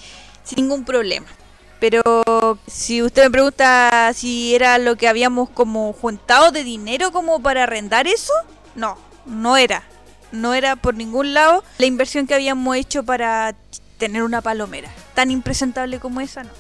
sin 0.44 0.58
ningún 0.58 0.86
problema. 0.86 1.26
Pero 1.80 2.04
si 2.68 3.02
usted 3.02 3.24
me 3.24 3.32
pregunta 3.32 4.12
si 4.14 4.54
era 4.54 4.78
lo 4.78 4.96
que 4.96 5.08
habíamos 5.08 5.50
como 5.50 5.92
juntado 5.92 6.52
de 6.52 6.64
dinero 6.64 7.12
como 7.12 7.42
para 7.42 7.64
arrendar 7.64 8.06
eso, 8.06 8.32
no, 8.76 8.96
no 9.26 9.58
era. 9.58 9.82
No 10.32 10.54
era 10.54 10.76
por 10.76 10.94
ningún 10.94 11.34
lado 11.34 11.64
la 11.80 11.88
inversión 11.88 12.28
que 12.28 12.36
habíamos 12.36 12.76
hecho 12.76 13.02
para 13.02 13.56
tener 13.98 14.22
una 14.22 14.42
palomera. 14.42 14.92
Tan 15.16 15.32
impresentable 15.32 16.00
como 16.00 16.22
esa, 16.22 16.44
no. 16.44 16.52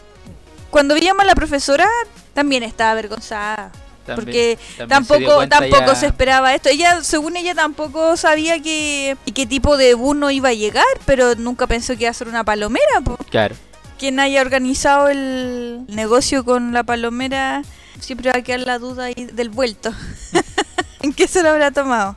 Cuando 0.71 0.95
veíamos 0.95 1.21
a 1.21 1.27
la 1.27 1.35
profesora, 1.35 1.87
también 2.33 2.63
estaba 2.63 2.89
avergonzada. 2.89 3.71
También- 4.05 4.15
porque 4.25 4.57
también 4.77 4.77
se 4.77 4.87
tampoco 4.87 5.47
tampoco 5.47 5.85
ya- 5.91 5.95
se 5.95 6.05
esperaba 6.07 6.53
esto. 6.53 6.69
Ella, 6.69 7.03
según 7.03 7.37
ella, 7.37 7.55
tampoco 7.55 8.17
sabía 8.17 8.61
que 8.61 9.15
qué 9.33 9.45
tipo 9.45 9.77
de 9.77 9.93
bus 9.93 10.15
no 10.15 10.29
iba 10.31 10.49
a 10.49 10.53
llegar, 10.53 10.85
pero 11.05 11.35
nunca 11.35 11.67
pensó 11.67 11.95
que 11.95 12.03
iba 12.03 12.11
a 12.11 12.13
ser 12.13 12.27
una 12.27 12.43
palomera. 12.43 13.01
po. 13.03 13.17
Claro. 13.29 13.55
Quien 13.99 14.19
haya 14.19 14.41
organizado 14.41 15.07
el 15.07 15.85
negocio 15.87 16.43
con 16.43 16.73
la 16.73 16.83
palomera 16.83 17.61
siempre 17.99 18.29
va 18.31 18.37
a 18.37 18.41
quedar 18.41 18.61
la 18.61 18.77
duda 18.79 19.05
ahí 19.05 19.29
del 19.31 19.49
vuelto. 19.49 19.93
¿En 21.01 21.13
qué 21.13 21.27
se 21.27 21.41
lo 21.43 21.49
habrá 21.49 21.71
tomado? 21.71 22.15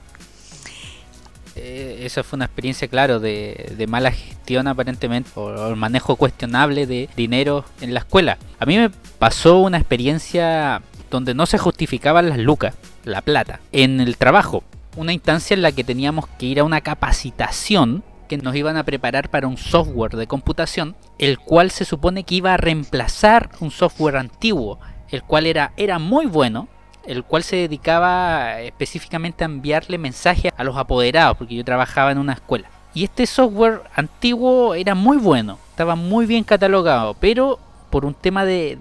Eh, 1.56 2.02
esa 2.04 2.22
fue 2.22 2.36
una 2.36 2.44
experiencia, 2.44 2.86
claro, 2.86 3.18
de, 3.18 3.86
mala 3.88 4.10
gestión 4.10 4.68
aparentemente, 4.68 5.30
o, 5.34 5.46
o 5.46 5.74
manejo 5.76 6.16
cuestionable 6.16 6.86
de 6.86 7.08
dinero 7.16 7.64
en 7.80 7.94
la 7.94 8.00
escuela. 8.00 8.36
A 8.58 8.66
mí 8.66 8.76
me 8.76 8.90
pasó 9.18 9.58
una 9.58 9.78
experiencia 9.78 10.82
donde 11.10 11.34
no 11.34 11.46
se 11.46 11.58
justificaban 11.58 12.28
las 12.28 12.38
lucas, 12.38 12.74
la 13.04 13.22
plata, 13.22 13.60
en 13.72 14.00
el 14.00 14.18
trabajo. 14.18 14.64
Una 14.96 15.12
instancia 15.12 15.54
en 15.54 15.62
la 15.62 15.72
que 15.72 15.84
teníamos 15.84 16.26
que 16.38 16.46
ir 16.46 16.60
a 16.60 16.64
una 16.64 16.82
capacitación 16.82 18.04
que 18.28 18.36
nos 18.36 18.54
iban 18.54 18.76
a 18.76 18.84
preparar 18.84 19.30
para 19.30 19.46
un 19.46 19.56
software 19.56 20.16
de 20.16 20.26
computación, 20.26 20.96
el 21.18 21.38
cual 21.38 21.70
se 21.70 21.84
supone 21.84 22.24
que 22.24 22.34
iba 22.34 22.52
a 22.52 22.58
reemplazar 22.58 23.50
un 23.60 23.70
software 23.70 24.16
antiguo, 24.16 24.78
el 25.10 25.22
cual 25.22 25.46
era, 25.46 25.72
era 25.76 25.98
muy 25.98 26.26
bueno, 26.26 26.68
el 27.06 27.24
cual 27.24 27.42
se 27.42 27.56
dedicaba 27.56 28.60
específicamente 28.60 29.44
a 29.44 29.46
enviarle 29.46 29.98
mensajes 29.98 30.52
a 30.56 30.64
los 30.64 30.76
apoderados, 30.76 31.36
porque 31.36 31.54
yo 31.54 31.64
trabajaba 31.64 32.10
en 32.12 32.18
una 32.18 32.32
escuela. 32.34 32.68
Y 32.94 33.04
este 33.04 33.26
software 33.26 33.82
antiguo 33.94 34.74
era 34.74 34.94
muy 34.94 35.16
bueno, 35.18 35.58
estaba 35.70 35.94
muy 35.96 36.26
bien 36.26 36.44
catalogado, 36.44 37.14
pero 37.14 37.58
por 37.90 38.04
un 38.04 38.14
tema 38.14 38.44
de, 38.44 38.78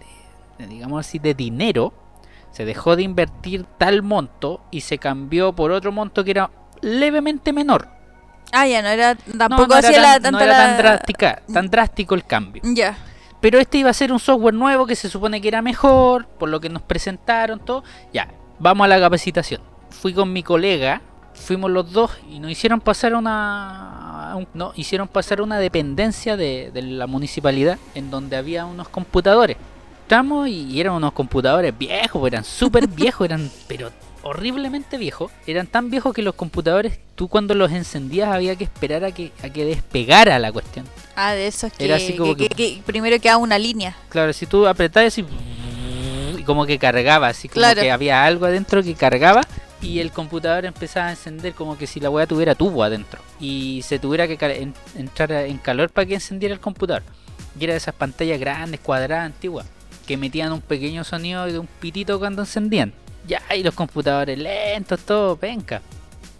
digamos 0.58 1.06
así, 1.06 1.20
de 1.20 1.34
dinero, 1.34 1.94
se 2.52 2.64
dejó 2.66 2.96
de 2.96 3.04
invertir 3.04 3.66
tal 3.78 4.02
monto 4.02 4.62
y 4.72 4.82
se 4.82 4.98
cambió 4.98 5.52
por 5.54 5.72
otro 5.72 5.92
monto 5.92 6.24
que 6.24 6.32
era 6.32 6.50
levemente 6.82 7.52
menor. 7.52 7.90
Ah, 8.54 8.66
ya, 8.68 8.82
no 8.82 8.88
era 8.88 9.16
tampoco 9.16 9.68
no 9.68 9.78
era 9.80 9.90
hacía 9.90 10.02
tan- 10.02 10.22
la 10.24 10.32
no 10.32 10.40
era 10.40 10.58
tan 10.58 10.78
drástica, 10.78 11.42
tan 11.52 11.70
drástico 11.70 12.16
el 12.16 12.24
cambio. 12.24 12.62
Ya. 12.64 12.96
Pero 13.46 13.60
este 13.60 13.78
iba 13.78 13.92
a 13.92 13.94
ser 13.94 14.12
un 14.12 14.18
software 14.18 14.56
nuevo 14.56 14.88
que 14.88 14.96
se 14.96 15.08
supone 15.08 15.40
que 15.40 15.48
era 15.48 15.62
mejor, 15.62 16.26
por 16.26 16.50
lo 16.50 16.60
que 16.60 16.68
nos 16.68 16.82
presentaron, 16.82 17.60
todo. 17.60 17.84
Ya, 18.12 18.28
vamos 18.58 18.86
a 18.86 18.88
la 18.88 19.00
capacitación. 19.00 19.62
Fui 19.92 20.16
con 20.16 20.34
mi 20.34 20.42
colega, 20.42 21.04
fuimos 21.36 21.70
los 21.70 21.92
dos 21.92 22.10
y 22.28 22.40
nos 22.40 22.50
hicieron 22.50 22.82
pasar 22.82 23.14
una. 23.14 24.36
no, 24.56 24.74
hicieron 24.76 25.08
pasar 25.08 25.42
una 25.42 25.60
dependencia 25.60 26.36
de, 26.36 26.72
de 26.74 26.82
la 26.82 27.06
municipalidad 27.06 27.78
en 27.94 28.10
donde 28.10 28.36
había 28.36 28.66
unos 28.66 28.90
computadores. 28.90 29.58
Estamos 30.02 30.48
y, 30.48 30.64
y 30.64 30.82
eran 30.82 30.94
unos 30.94 31.14
computadores 31.14 31.78
viejos, 31.78 32.26
eran 32.26 32.44
súper 32.44 32.88
viejos, 32.96 33.26
eran 33.26 33.52
pero 33.68 33.92
horriblemente 34.26 34.98
viejos. 34.98 35.32
Eran 35.46 35.68
tan 35.68 35.90
viejos 35.92 36.14
que 36.14 36.24
los 36.24 36.34
computadores, 36.34 36.98
tú 37.16 37.28
cuando 37.28 37.54
los 37.54 37.72
encendías 37.72 38.30
había 38.30 38.56
que 38.56 38.64
esperar 38.64 39.04
a 39.06 39.12
que, 39.12 39.32
a 39.44 39.50
que 39.50 39.66
despegara 39.66 40.40
la 40.40 40.52
cuestión. 40.52 40.86
Ah, 41.16 41.34
de 41.34 41.46
esos 41.48 41.72
que, 41.72 41.86
Era 41.86 41.96
así 41.98 42.16
como 42.16 42.36
que- 42.36 42.50
que- 42.50 42.56
que- 42.56 42.76
que 42.78 42.82
primero 42.84 43.20
queda 43.22 43.38
una 43.38 43.60
línea. 43.60 43.96
Claro, 44.10 44.34
si 44.34 44.48
tú 44.48 44.66
apretabas 44.68 45.16
y, 45.20 45.26
y 46.38 46.44
como 46.44 46.66
que 46.66 46.80
cargaba, 46.80 47.28
así 47.28 47.48
como 47.48 47.62
Claro. 47.62 47.82
que 47.82 47.92
había 47.92 48.26
algo 48.26 48.48
adentro 48.48 48.82
que 48.82 48.96
cargaba 48.96 49.42
y 49.80 50.00
el 50.00 50.12
computador 50.12 50.66
empezaba 50.66 51.08
a 51.08 51.12
encender 51.12 51.54
como 51.54 51.78
que 51.78 51.86
si 51.86 52.00
la 52.00 52.10
weá 52.10 52.26
tuviera 52.26 52.56
tubo 52.56 52.84
adentro 52.84 53.22
y 53.40 53.82
se 53.84 54.00
tuviera 54.00 54.28
que 54.28 54.38
en- 54.60 54.74
entrar 54.98 55.32
en 55.34 55.58
calor 55.60 55.92
para 55.92 56.08
que 56.08 56.16
encendiera 56.16 56.54
el 56.56 56.60
computador. 56.60 57.04
Y 57.60 57.64
era 57.64 57.74
de 57.74 57.78
esas 57.78 57.94
pantallas 57.94 58.40
grandes, 58.40 58.80
cuadradas, 58.80 59.28
antiguas, 59.28 59.68
que 60.08 60.18
metían 60.18 60.52
un 60.52 60.62
pequeño 60.62 61.04
sonido 61.04 61.46
de 61.46 61.60
un 61.60 61.68
pitito 61.68 62.18
cuando 62.18 62.42
encendían. 62.42 62.92
Ya, 63.28 63.42
y 63.56 63.64
los 63.64 63.74
computadores 63.74 64.38
lentos, 64.38 65.00
todo, 65.02 65.36
penca. 65.38 65.82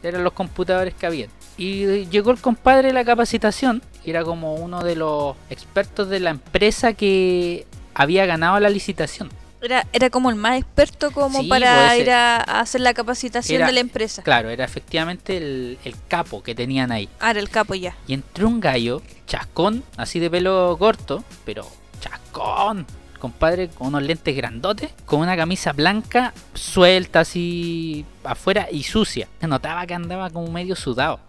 Eran 0.04 0.24
los 0.24 0.34
computadores 0.34 0.94
que 0.94 1.06
habían. 1.06 1.30
Y 1.58 2.06
llegó 2.08 2.32
el 2.32 2.40
compadre 2.40 2.90
de 2.90 2.94
la 2.94 3.04
capacitación, 3.06 3.82
que 4.04 4.12
era 4.12 4.24
como 4.24 4.56
uno 4.56 4.84
de 4.84 4.96
los 4.96 5.36
expertos 5.50 6.10
de 6.10 6.20
la 6.20 6.30
empresa 6.32 6.94
que 6.94 7.66
había 7.94 8.26
ganado 8.26 8.60
la 8.60 8.70
licitación. 8.70 9.30
Era, 9.62 9.88
era 9.94 10.12
como 10.12 10.30
el 10.30 10.36
más 10.36 10.58
experto 10.60 11.10
como 11.12 11.42
Sí, 11.42 11.48
para 11.48 11.88
pues, 11.88 12.02
ir 12.02 12.12
a, 12.12 12.36
a 12.38 12.60
hacer 12.60 12.82
la 12.82 12.94
capacitación 12.94 13.56
era- 13.56 13.66
de 13.68 13.74
la 13.74 13.80
empresa. 13.80 14.22
Claro, 14.22 14.50
era 14.50 14.64
efectivamente 14.64 15.38
el, 15.38 15.80
el 15.84 15.96
capo 16.08 16.44
que 16.44 16.54
tenían 16.54 16.92
ahí. 16.92 17.10
Ah, 17.20 17.32
era 17.32 17.40
el 17.40 17.50
capo 17.50 17.74
ya. 17.74 17.96
Y 18.06 18.14
entró 18.14 18.48
un 18.48 18.60
gallo, 18.60 19.02
chascón, 19.26 19.84
así 19.98 20.20
de 20.20 20.30
pelo 20.30 20.76
corto, 20.78 21.24
pero 21.46 21.66
chascón. 22.00 22.86
Compadre, 23.20 23.70
con 23.70 23.88
unos 23.88 24.04
lentes 24.04 24.36
grandotes, 24.36 24.92
con 25.06 25.20
una 25.22 25.36
camisa 25.36 25.74
blanca 25.74 26.34
suelta 26.54 27.22
así 27.22 28.06
afuera 28.24 28.68
y 28.72 28.84
sucia. 28.84 29.28
Se 29.42 29.48
notaba 29.48 29.86
que 29.88 29.94
andaba 29.94 30.30
como 30.30 30.52
medio 30.52 30.76
sudado. 30.76 31.20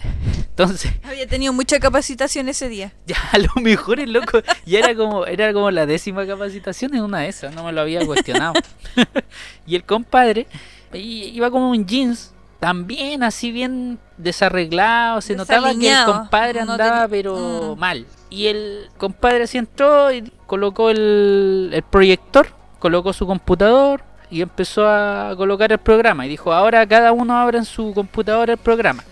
Entonces, 0.50 0.92
Había 1.04 1.26
tenido 1.26 1.52
mucha 1.52 1.78
capacitación 1.78 2.48
ese 2.48 2.68
día. 2.68 2.92
ya 3.06 3.16
a 3.32 3.38
lo 3.38 3.48
mejor 3.62 4.00
el 4.00 4.12
loco 4.12 4.40
ya 4.66 4.78
era 4.78 4.94
como 4.94 5.24
era 5.26 5.52
como 5.52 5.70
la 5.70 5.86
décima 5.86 6.26
capacitación 6.26 6.94
en 6.94 7.02
una 7.02 7.20
de 7.20 7.28
esas, 7.28 7.54
no 7.54 7.64
me 7.64 7.72
lo 7.72 7.80
había 7.80 8.04
cuestionado. 8.04 8.54
y 9.66 9.76
el 9.76 9.84
compadre 9.84 10.46
iba 10.92 11.50
como 11.50 11.70
un 11.70 11.86
jeans, 11.86 12.32
también 12.58 13.22
así 13.22 13.52
bien 13.52 13.98
desarreglado, 14.18 15.20
se 15.20 15.34
notaba 15.34 15.72
que 15.74 15.90
el 15.90 16.04
compadre 16.04 16.64
no 16.64 16.72
andaba 16.72 17.06
tenía- 17.06 17.08
pero 17.08 17.74
Mm. 17.76 17.78
mal. 17.78 18.06
Y 18.30 18.46
el 18.46 18.88
compadre 18.96 19.44
así 19.44 19.58
entró 19.58 20.12
y 20.12 20.30
colocó 20.46 20.90
el, 20.90 21.70
el 21.72 21.82
proyector, 21.82 22.46
colocó 22.78 23.12
su 23.12 23.26
computador 23.26 24.02
y 24.30 24.40
empezó 24.42 24.86
a 24.88 25.34
colocar 25.36 25.72
el 25.72 25.78
programa 25.78 26.24
y 26.26 26.28
dijo, 26.28 26.52
ahora 26.52 26.86
cada 26.86 27.10
uno 27.12 27.36
abra 27.36 27.58
en 27.58 27.64
su 27.64 27.92
computadora 27.92 28.52
el 28.52 28.58
programa. 28.58 29.02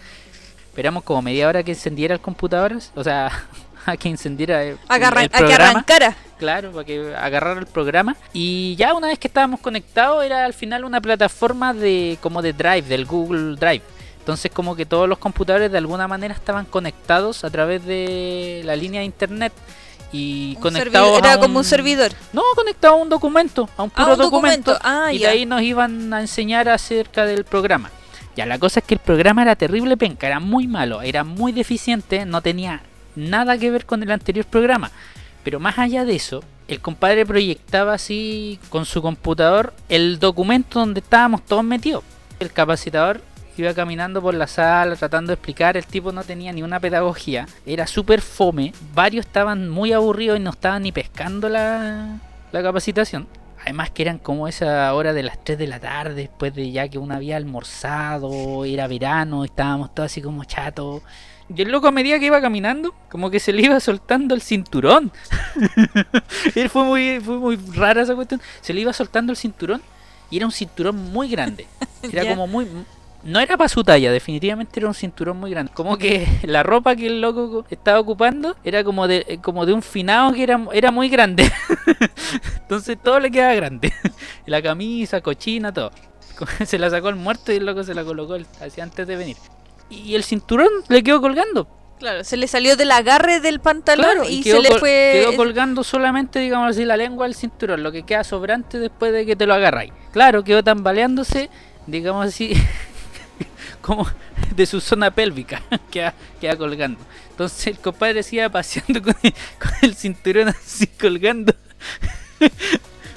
Esperamos 0.68 1.02
como 1.02 1.22
media 1.22 1.48
hora 1.48 1.62
que 1.64 1.72
encendiera 1.72 2.14
el 2.14 2.20
computador, 2.20 2.78
o 2.94 3.02
sea, 3.02 3.30
a 3.86 3.96
que 3.96 4.08
encendiera 4.08 4.62
el, 4.62 4.78
Agarra- 4.88 5.22
el 5.22 5.26
a 5.26 5.28
que 5.30 5.38
programa. 5.38 5.70
arrancara. 5.70 6.16
Claro, 6.38 6.70
para 6.70 6.84
que 6.84 7.16
agarrara 7.16 7.58
el 7.58 7.66
programa. 7.66 8.14
Y 8.32 8.76
ya 8.76 8.94
una 8.94 9.08
vez 9.08 9.18
que 9.18 9.26
estábamos 9.26 9.58
conectados, 9.58 10.24
era 10.24 10.44
al 10.44 10.54
final 10.54 10.84
una 10.84 11.00
plataforma 11.00 11.74
de 11.74 12.16
como 12.20 12.40
de 12.42 12.52
Drive, 12.52 12.82
del 12.82 13.06
Google 13.06 13.56
Drive. 13.56 13.82
Entonces 14.28 14.50
como 14.52 14.76
que 14.76 14.84
todos 14.84 15.08
los 15.08 15.16
computadores 15.16 15.72
de 15.72 15.78
alguna 15.78 16.06
manera 16.06 16.34
estaban 16.34 16.66
conectados 16.66 17.44
a 17.44 17.50
través 17.50 17.82
de 17.86 18.60
la 18.62 18.76
línea 18.76 19.00
de 19.00 19.06
internet 19.06 19.54
y 20.12 20.52
Un 20.56 20.60
conectados 20.60 21.08
servidor- 21.16 21.24
a 21.26 21.32
era 21.32 21.40
como 21.40 21.58
un 21.60 21.64
servidor. 21.64 22.12
No, 22.34 22.42
conectado 22.54 22.92
a 22.92 22.96
un 22.98 23.08
documento, 23.08 23.70
a 23.78 23.84
un 23.84 23.90
Ah, 23.94 24.02
puro 24.02 24.12
un 24.12 24.18
documento. 24.18 24.72
documento. 24.74 24.78
Ah, 25.06 25.14
y 25.14 25.18
ya. 25.20 25.28
de 25.28 25.32
ahí 25.32 25.46
nos 25.46 25.62
iban 25.62 26.12
a 26.12 26.20
enseñar 26.20 26.68
acerca 26.68 27.24
del 27.24 27.44
programa. 27.46 27.90
Ya, 28.36 28.44
la 28.44 28.58
cosa 28.58 28.80
es 28.80 28.86
que 28.86 28.92
el 28.96 29.00
programa 29.00 29.40
era 29.40 29.56
terrible 29.56 29.96
penca, 29.96 30.26
era 30.26 30.40
muy 30.40 30.66
malo, 30.66 31.00
era 31.00 31.24
muy 31.24 31.52
deficiente, 31.52 32.26
no 32.26 32.42
tenía 32.42 32.82
nada 33.16 33.56
que 33.56 33.70
ver 33.70 33.86
con 33.86 34.02
el 34.02 34.10
anterior 34.10 34.44
programa. 34.44 34.90
Pero 35.42 35.58
más 35.58 35.78
allá 35.78 36.04
de 36.04 36.16
eso, 36.16 36.42
el 36.68 36.80
compadre 36.82 37.24
proyectaba 37.24 37.94
así 37.94 38.60
con 38.68 38.84
su 38.84 39.00
computador 39.00 39.72
el 39.88 40.18
documento 40.18 40.80
donde 40.80 41.00
estábamos 41.00 41.46
todos 41.46 41.64
metidos. 41.64 42.04
El 42.40 42.52
capacitador 42.52 43.22
iba 43.62 43.74
caminando 43.74 44.22
por 44.22 44.34
la 44.34 44.46
sala 44.46 44.96
tratando 44.96 45.30
de 45.30 45.34
explicar, 45.34 45.76
el 45.76 45.86
tipo 45.86 46.12
no 46.12 46.24
tenía 46.24 46.52
ni 46.52 46.62
una 46.62 46.80
pedagogía, 46.80 47.46
era 47.66 47.86
súper 47.86 48.20
fome, 48.20 48.72
varios 48.94 49.26
estaban 49.26 49.68
muy 49.68 49.92
aburridos 49.92 50.38
y 50.38 50.42
no 50.42 50.50
estaban 50.50 50.82
ni 50.82 50.92
pescando 50.92 51.48
la, 51.48 52.18
la 52.52 52.62
capacitación. 52.62 53.26
Además 53.62 53.90
que 53.90 54.02
eran 54.02 54.18
como 54.18 54.48
esa 54.48 54.94
hora 54.94 55.12
de 55.12 55.22
las 55.22 55.42
3 55.44 55.58
de 55.58 55.66
la 55.66 55.80
tarde, 55.80 56.14
después 56.14 56.54
de 56.54 56.70
ya 56.70 56.88
que 56.88 56.98
uno 56.98 57.14
había 57.14 57.36
almorzado, 57.36 58.64
era 58.64 58.86
verano, 58.86 59.44
estábamos 59.44 59.94
todos 59.94 60.10
así 60.10 60.22
como 60.22 60.44
chatos. 60.44 61.02
Y 61.54 61.62
el 61.62 61.70
loco 61.70 61.88
a 61.88 61.90
medida 61.90 62.18
que 62.18 62.26
iba 62.26 62.40
caminando, 62.40 62.94
como 63.08 63.30
que 63.30 63.40
se 63.40 63.52
le 63.52 63.62
iba 63.62 63.80
soltando 63.80 64.34
el 64.34 64.42
cinturón. 64.42 65.10
Él 66.54 66.68
fue 66.68 66.84
muy, 66.84 67.20
fue 67.20 67.38
muy 67.38 67.56
rara 67.74 68.02
esa 68.02 68.14
cuestión. 68.14 68.40
Se 68.60 68.74
le 68.74 68.82
iba 68.82 68.92
soltando 68.92 69.32
el 69.32 69.36
cinturón 69.36 69.82
y 70.30 70.36
era 70.36 70.46
un 70.46 70.52
cinturón 70.52 70.96
muy 70.96 71.28
grande. 71.28 71.66
Era 72.02 72.28
como 72.28 72.46
muy... 72.46 72.66
No 73.24 73.40
era 73.40 73.56
para 73.56 73.68
su 73.68 73.82
talla, 73.82 74.12
definitivamente 74.12 74.78
era 74.78 74.88
un 74.88 74.94
cinturón 74.94 75.38
muy 75.38 75.50
grande. 75.50 75.72
Como 75.74 75.98
que 75.98 76.26
la 76.44 76.62
ropa 76.62 76.94
que 76.96 77.08
el 77.08 77.20
loco 77.20 77.64
estaba 77.70 77.98
ocupando 78.00 78.56
era 78.64 78.84
como 78.84 79.08
de, 79.08 79.40
como 79.42 79.66
de 79.66 79.72
un 79.72 79.82
finado 79.82 80.32
que 80.32 80.42
era, 80.42 80.60
era 80.72 80.90
muy 80.90 81.08
grande. 81.08 81.50
Entonces 82.62 82.96
todo 83.02 83.18
le 83.20 83.30
quedaba 83.30 83.54
grande. 83.54 83.92
La 84.46 84.62
camisa, 84.62 85.20
cochina, 85.20 85.72
todo. 85.72 85.90
Se 86.64 86.78
la 86.78 86.88
sacó 86.88 87.08
el 87.08 87.16
muerto 87.16 87.52
y 87.52 87.56
el 87.56 87.66
loco 87.66 87.82
se 87.82 87.94
la 87.94 88.04
colocó 88.04 88.36
así 88.60 88.80
antes 88.80 89.06
de 89.08 89.16
venir. 89.16 89.36
Y 89.90 90.14
el 90.14 90.22
cinturón 90.22 90.68
le 90.88 91.02
quedó 91.02 91.20
colgando. 91.20 91.66
Claro, 91.98 92.22
se 92.22 92.36
le 92.36 92.46
salió 92.46 92.76
del 92.76 92.92
agarre 92.92 93.40
del 93.40 93.58
pantalón 93.58 94.06
Claro, 94.06 94.24
y, 94.28 94.42
quedó, 94.42 94.62
se 94.62 94.70
le 94.70 94.78
fue. 94.78 95.10
quedó 95.14 95.34
colgando 95.36 95.82
solamente, 95.82 96.38
digamos 96.38 96.70
así, 96.70 96.84
la 96.84 96.96
lengua 96.96 97.26
del 97.26 97.34
cinturón, 97.34 97.82
lo 97.82 97.90
que 97.90 98.04
queda 98.04 98.22
sobrante 98.22 98.78
después 98.78 99.12
de 99.12 99.26
que 99.26 99.34
te 99.34 99.46
lo 99.46 99.54
agarráis. 99.54 99.92
Claro, 100.12 100.44
quedó 100.44 100.62
tambaleándose, 100.62 101.50
digamos 101.88 102.26
así, 102.26 102.54
como 103.80 104.06
de 104.54 104.66
su 104.66 104.80
zona 104.80 105.10
pélvica, 105.10 105.62
queda, 105.90 106.14
queda 106.40 106.56
colgando. 106.56 107.00
Entonces 107.30 107.66
el 107.68 107.78
compadre 107.78 108.22
se 108.22 108.36
iba 108.36 108.48
paseando 108.48 109.02
con 109.02 109.14
el, 109.82 109.94
cinturón 109.94 110.48
así 110.48 110.86
colgando. 110.86 111.54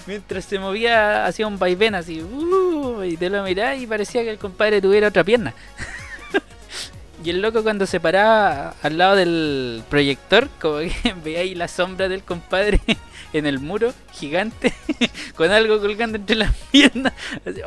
Mientras 0.08 0.46
se 0.46 0.60
movía, 0.60 1.26
hacía 1.26 1.48
un 1.48 1.60
vaivén 1.60 1.96
así, 1.96 2.22
uh, 2.22 3.04
y 3.04 3.18
te 3.18 3.30
lo 3.30 3.44
mirás 3.44 3.80
y 3.80 3.88
parecía 3.88 4.24
que 4.24 4.32
el 4.32 4.38
compadre 4.38 4.82
tuviera 4.82 5.08
otra 5.08 5.24
pierna. 5.24 5.54
Y 7.24 7.30
el 7.30 7.42
loco 7.42 7.62
cuando 7.62 7.86
se 7.86 8.00
paraba 8.00 8.74
al 8.82 8.98
lado 8.98 9.16
del 9.16 9.84
proyector, 9.90 10.50
como 10.60 10.80
que 10.80 10.92
veía 11.24 11.40
ahí 11.42 11.54
la 11.54 11.68
sombra 11.68 12.10
del 12.10 12.24
compadre 12.24 12.82
en 13.34 13.46
el 13.46 13.60
muro 13.60 13.94
gigante, 14.12 14.74
con 15.36 15.52
algo 15.52 15.80
colgando 15.80 16.18
entre 16.18 16.36
las 16.36 16.54
piernas. 16.72 17.14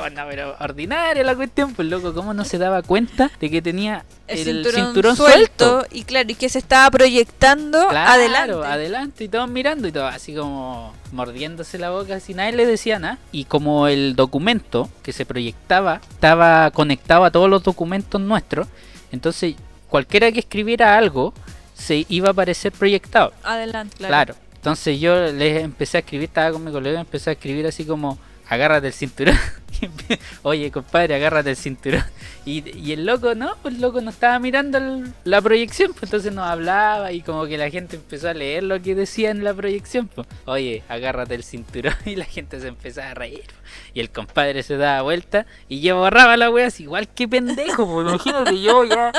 Oh, 0.01 0.11
no, 0.11 0.23
pero 0.29 0.57
ordinaria 0.61 1.23
la 1.23 1.37
cuestión, 1.37 1.73
pues 1.73 1.89
loco, 1.89 2.13
¿cómo 2.15 2.35
no 2.35 2.45
se 2.45 2.59
daba 2.59 2.83
cuenta 2.83 3.31
de 3.41 3.49
que 3.49 3.63
tenía 3.63 4.05
el, 4.27 4.67
cinturón, 4.67 5.17
suelto, 5.17 5.87
y 5.91 6.03
claro, 6.03 6.31
y 6.31 6.35
que 6.35 6.49
se 6.49 6.59
estaba 6.59 6.91
proyectando 6.91 7.89
Claro, 7.89 8.11
adelante. 8.11 8.67
adelante 8.67 9.25
y 9.25 9.29
todos 9.29 9.49
mirando 9.49 9.87
y 9.87 9.93
todo 9.93 10.07
así 10.07 10.35
como 10.35 10.93
mordiéndose 11.13 11.79
la 11.79 11.91
boca, 11.91 12.17
así 12.17 12.35
nadie 12.35 12.53
le 12.53 12.67
decía 12.67 12.99
nada. 12.99 13.19
Y 13.31 13.45
como 13.45 13.87
el 13.87 14.17
documento 14.17 14.91
que 15.03 15.13
se 15.13 15.25
proyectaba 15.25 16.01
estaba 16.11 16.71
conectado 16.73 17.25
a 17.25 17.31
todos 17.31 17.49
los 17.49 17.63
documentos 17.63 18.21
nuestros, 18.21 18.67
entonces 19.15 19.55
cualquiera 19.89 20.31
que 20.31 20.41
escribiera 20.41 20.99
algo 20.99 21.33
se 21.75 22.05
iba 22.09 22.29
a 22.29 22.33
aparecer 22.33 22.73
proyectado. 22.73 23.33
Adelante, 23.43 23.97
claro. 23.97 24.35
Claro. 24.35 24.35
Entonces 24.57 24.99
yo 24.99 25.15
les 25.33 25.63
empecé 25.63 25.99
a 25.99 26.01
escribir, 26.01 26.25
estaba 26.29 26.53
con 26.53 26.65
mi 26.65 26.73
colega, 26.73 27.01
empecé 27.01 27.31
a 27.31 27.33
escribir 27.35 27.67
así 27.67 27.85
como, 27.85 28.19
agárrate 28.49 28.89
el 28.89 28.93
cinturón. 28.93 29.39
Oye, 30.43 30.71
compadre, 30.71 31.15
agárrate 31.15 31.51
el 31.51 31.57
cinturón. 31.57 32.05
Y, 32.45 32.79
y 32.79 32.93
el 32.93 33.07
loco, 33.07 33.35
no, 33.35 33.57
pues 33.63 33.75
el 33.75 33.81
loco 33.81 34.01
no 34.01 34.11
estaba 34.11 34.39
mirando 34.39 34.79
la 35.25 35.41
proyección, 35.41 35.93
pues 35.93 36.05
entonces 36.05 36.33
nos 36.33 36.47
hablaba 36.47 37.13
y 37.13 37.23
como 37.23 37.47
que 37.47 37.57
la 37.57 37.71
gente 37.71 37.97
empezó 37.97 38.29
a 38.29 38.35
leer 38.35 38.65
lo 38.65 38.81
que 38.83 38.95
decía 38.95 39.31
en 39.31 39.45
la 39.45 39.55
proyección. 39.55 40.09
Pues. 40.09 40.27
Oye, 40.45 40.83
agárrate 40.89 41.35
el 41.35 41.43
cinturón 41.43 41.95
y 42.05 42.17
la 42.17 42.27
gente 42.27 42.61
se 42.61 42.69
empezaba 42.69 43.11
a 43.11 43.15
reír. 43.15 43.45
Y 43.95 44.01
el 44.01 44.11
compadre 44.11 44.63
se 44.63 44.77
daba 44.77 45.03
vuelta 45.03 45.47
y 45.69 45.81
yo 45.81 45.97
borraba 45.97 46.37
la 46.37 46.51
wea 46.51 46.67
así, 46.67 46.85
igual 46.85 47.09
que 47.09 47.27
pendejo, 47.27 47.87
pues 47.87 48.09
imagínate 48.09 48.61
yo 48.61 48.85
ya, 48.85 49.13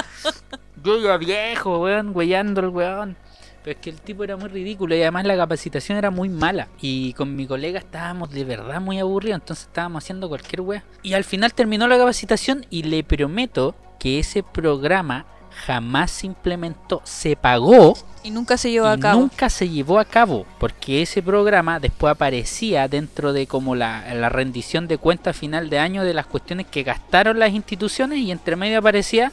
yo 0.84 1.02
ya 1.02 1.18
viejo, 1.18 1.80
weón, 1.80 2.12
weyando 2.14 2.62
el 2.62 2.70
weón. 2.70 3.18
Pero 3.66 3.80
es 3.80 3.84
que 3.84 3.90
el 3.90 4.00
tipo 4.00 4.24
era 4.24 4.38
muy 4.38 4.48
ridículo 4.48 4.96
y 4.96 5.02
además 5.02 5.26
la 5.26 5.36
capacitación 5.36 5.98
era 5.98 6.12
muy 6.12 6.30
mala. 6.30 6.68
Y 6.80 7.14
con 7.14 7.36
mi 7.36 7.48
colega 7.48 7.80
estábamos 7.80 8.30
de 8.30 8.44
verdad 8.44 8.80
muy 8.80 9.00
aburridos, 9.00 9.40
entonces 9.40 9.66
estábamos 9.66 10.04
haciendo 10.04 10.30
cualquier 10.30 10.62
wea. 10.62 10.84
Y 11.02 11.14
al 11.14 11.24
final 11.24 11.52
terminó 11.52 11.88
la 11.88 11.98
capacitación 11.98 12.68
y 12.70 12.84
le 12.84 13.04
prometo 13.04 13.74
que 13.98 14.20
ese 14.20 14.44
programa 14.44 15.26
jamás 15.66 16.12
se 16.12 16.28
implementó, 16.28 17.02
se 17.06 17.36
pagó 17.36 17.96
Y 18.24 18.30
nunca 18.30 18.56
se 18.56 18.70
llevó 18.70 18.86
a 18.86 19.00
cabo. 19.00 19.22
nunca 19.22 19.50
se 19.50 19.68
llevó 19.68 19.98
a 19.98 20.06
cabo 20.06 20.46
porque 20.60 21.02
ese 21.02 21.24
programa 21.24 21.80
después 21.80 22.12
aparecía 22.12 22.88
dentro 22.88 23.34
de 23.34 23.48
como 23.48 23.74
la, 23.74 24.14
la 24.14 24.30
rendición 24.30 24.88
de 24.88 25.00
cuenta 25.00 25.34
final 25.34 25.72
de 25.72 25.80
año 25.80 26.04
de 26.04 26.14
las 26.14 26.28
cuestiones 26.28 26.68
que 26.68 26.84
gastaron 26.84 27.40
las 27.40 27.52
instituciones 27.52 28.20
y 28.20 28.32
entre 28.32 28.58
medio 28.58 28.78
aparecía 28.78 29.32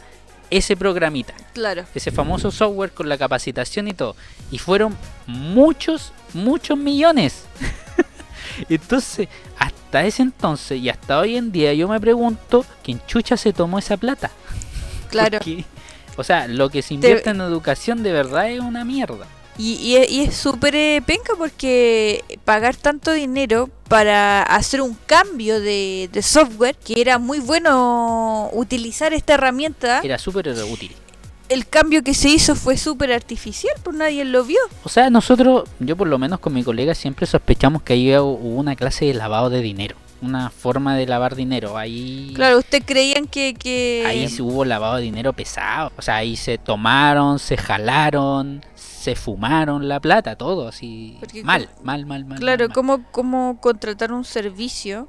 ese 0.56 0.76
programita, 0.76 1.34
Claro. 1.54 1.84
ese 1.94 2.10
famoso 2.10 2.50
software 2.50 2.92
con 2.92 3.08
la 3.08 3.16
capacitación 3.18 3.88
y 3.88 3.94
todo. 3.94 4.14
Y 4.50 4.58
fueron 4.58 4.96
muchos, 5.26 6.12
muchos 6.34 6.76
millones. 6.78 7.44
entonces, 8.68 9.28
hasta 9.58 10.04
ese 10.04 10.22
entonces 10.22 10.78
y 10.80 10.88
hasta 10.88 11.18
hoy 11.18 11.36
en 11.36 11.52
día 11.52 11.72
yo 11.74 11.88
me 11.88 12.00
pregunto 12.00 12.64
quién 12.82 13.00
chucha 13.06 13.36
se 13.36 13.52
tomó 13.52 13.78
esa 13.78 13.96
plata. 13.96 14.30
Claro. 15.10 15.36
Porque, 15.38 15.66
o 16.16 16.24
sea, 16.24 16.48
lo 16.48 16.70
que 16.70 16.80
se 16.80 16.94
invierte 16.94 17.28
en 17.28 17.42
educación 17.42 18.02
de 18.02 18.12
verdad 18.12 18.48
es 18.50 18.60
una 18.60 18.82
mierda. 18.82 19.26
Y, 19.58 19.74
y 19.74 19.96
es- 19.96 20.10
y 20.10 20.22
es 20.22 20.34
súper 20.34 20.74
eh, 20.74 21.02
penca 21.04 21.34
porque 21.36 22.24
pagar 22.46 22.74
tanto 22.76 23.12
dinero 23.12 23.68
para 23.92 24.42
hacer 24.42 24.80
un 24.80 24.96
cambio 25.06 25.60
de, 25.60 26.08
de 26.10 26.22
software, 26.22 26.74
que 26.76 26.98
era 26.98 27.18
muy 27.18 27.40
bueno 27.40 28.48
utilizar 28.54 29.12
esta 29.12 29.34
herramienta, 29.34 30.00
Era 30.02 30.18
súper 30.18 30.48
útil. 30.48 30.92
el 31.50 31.66
cambio 31.68 32.02
que 32.02 32.14
se 32.14 32.30
hizo 32.30 32.54
fue 32.54 32.78
súper 32.78 33.12
artificial, 33.12 33.74
pues 33.82 33.94
nadie 33.94 34.24
lo 34.24 34.44
vio. 34.44 34.60
O 34.84 34.88
sea, 34.88 35.10
nosotros, 35.10 35.64
yo 35.78 35.94
por 35.94 36.08
lo 36.08 36.18
menos 36.18 36.40
con 36.40 36.54
mi 36.54 36.64
colega 36.64 36.94
siempre 36.94 37.26
sospechamos 37.26 37.82
que 37.82 37.92
ahí 37.92 38.16
hubo 38.16 38.32
una 38.36 38.76
clase 38.76 39.04
de 39.04 39.14
lavado 39.14 39.50
de 39.50 39.60
dinero. 39.60 39.96
Una 40.22 40.50
forma 40.50 40.96
de 40.96 41.04
lavar 41.06 41.34
dinero. 41.34 41.76
Ahí, 41.76 42.32
Claro, 42.36 42.58
ustedes 42.60 42.84
creían 42.86 43.26
que... 43.26 43.54
que... 43.54 44.04
ahí 44.06 44.26
hubo 44.40 44.64
lavado 44.64 44.96
de 44.96 45.02
dinero 45.02 45.32
pesado. 45.32 45.90
O 45.98 46.02
sea, 46.02 46.16
ahí 46.16 46.36
se 46.36 46.58
tomaron, 46.58 47.40
se 47.40 47.56
jalaron, 47.56 48.64
se 49.02 49.16
fumaron 49.16 49.88
la 49.88 49.98
plata, 50.00 50.36
todo 50.36 50.68
así. 50.68 51.16
Porque 51.20 51.42
mal, 51.42 51.66
como- 51.68 51.84
mal, 51.84 52.06
mal, 52.06 52.24
mal. 52.24 52.38
Claro, 52.38 52.60
mal, 52.60 52.68
mal. 52.68 52.74
¿cómo, 52.74 53.04
cómo 53.10 53.60
contratar 53.60 54.12
un 54.12 54.24
servicio 54.24 55.08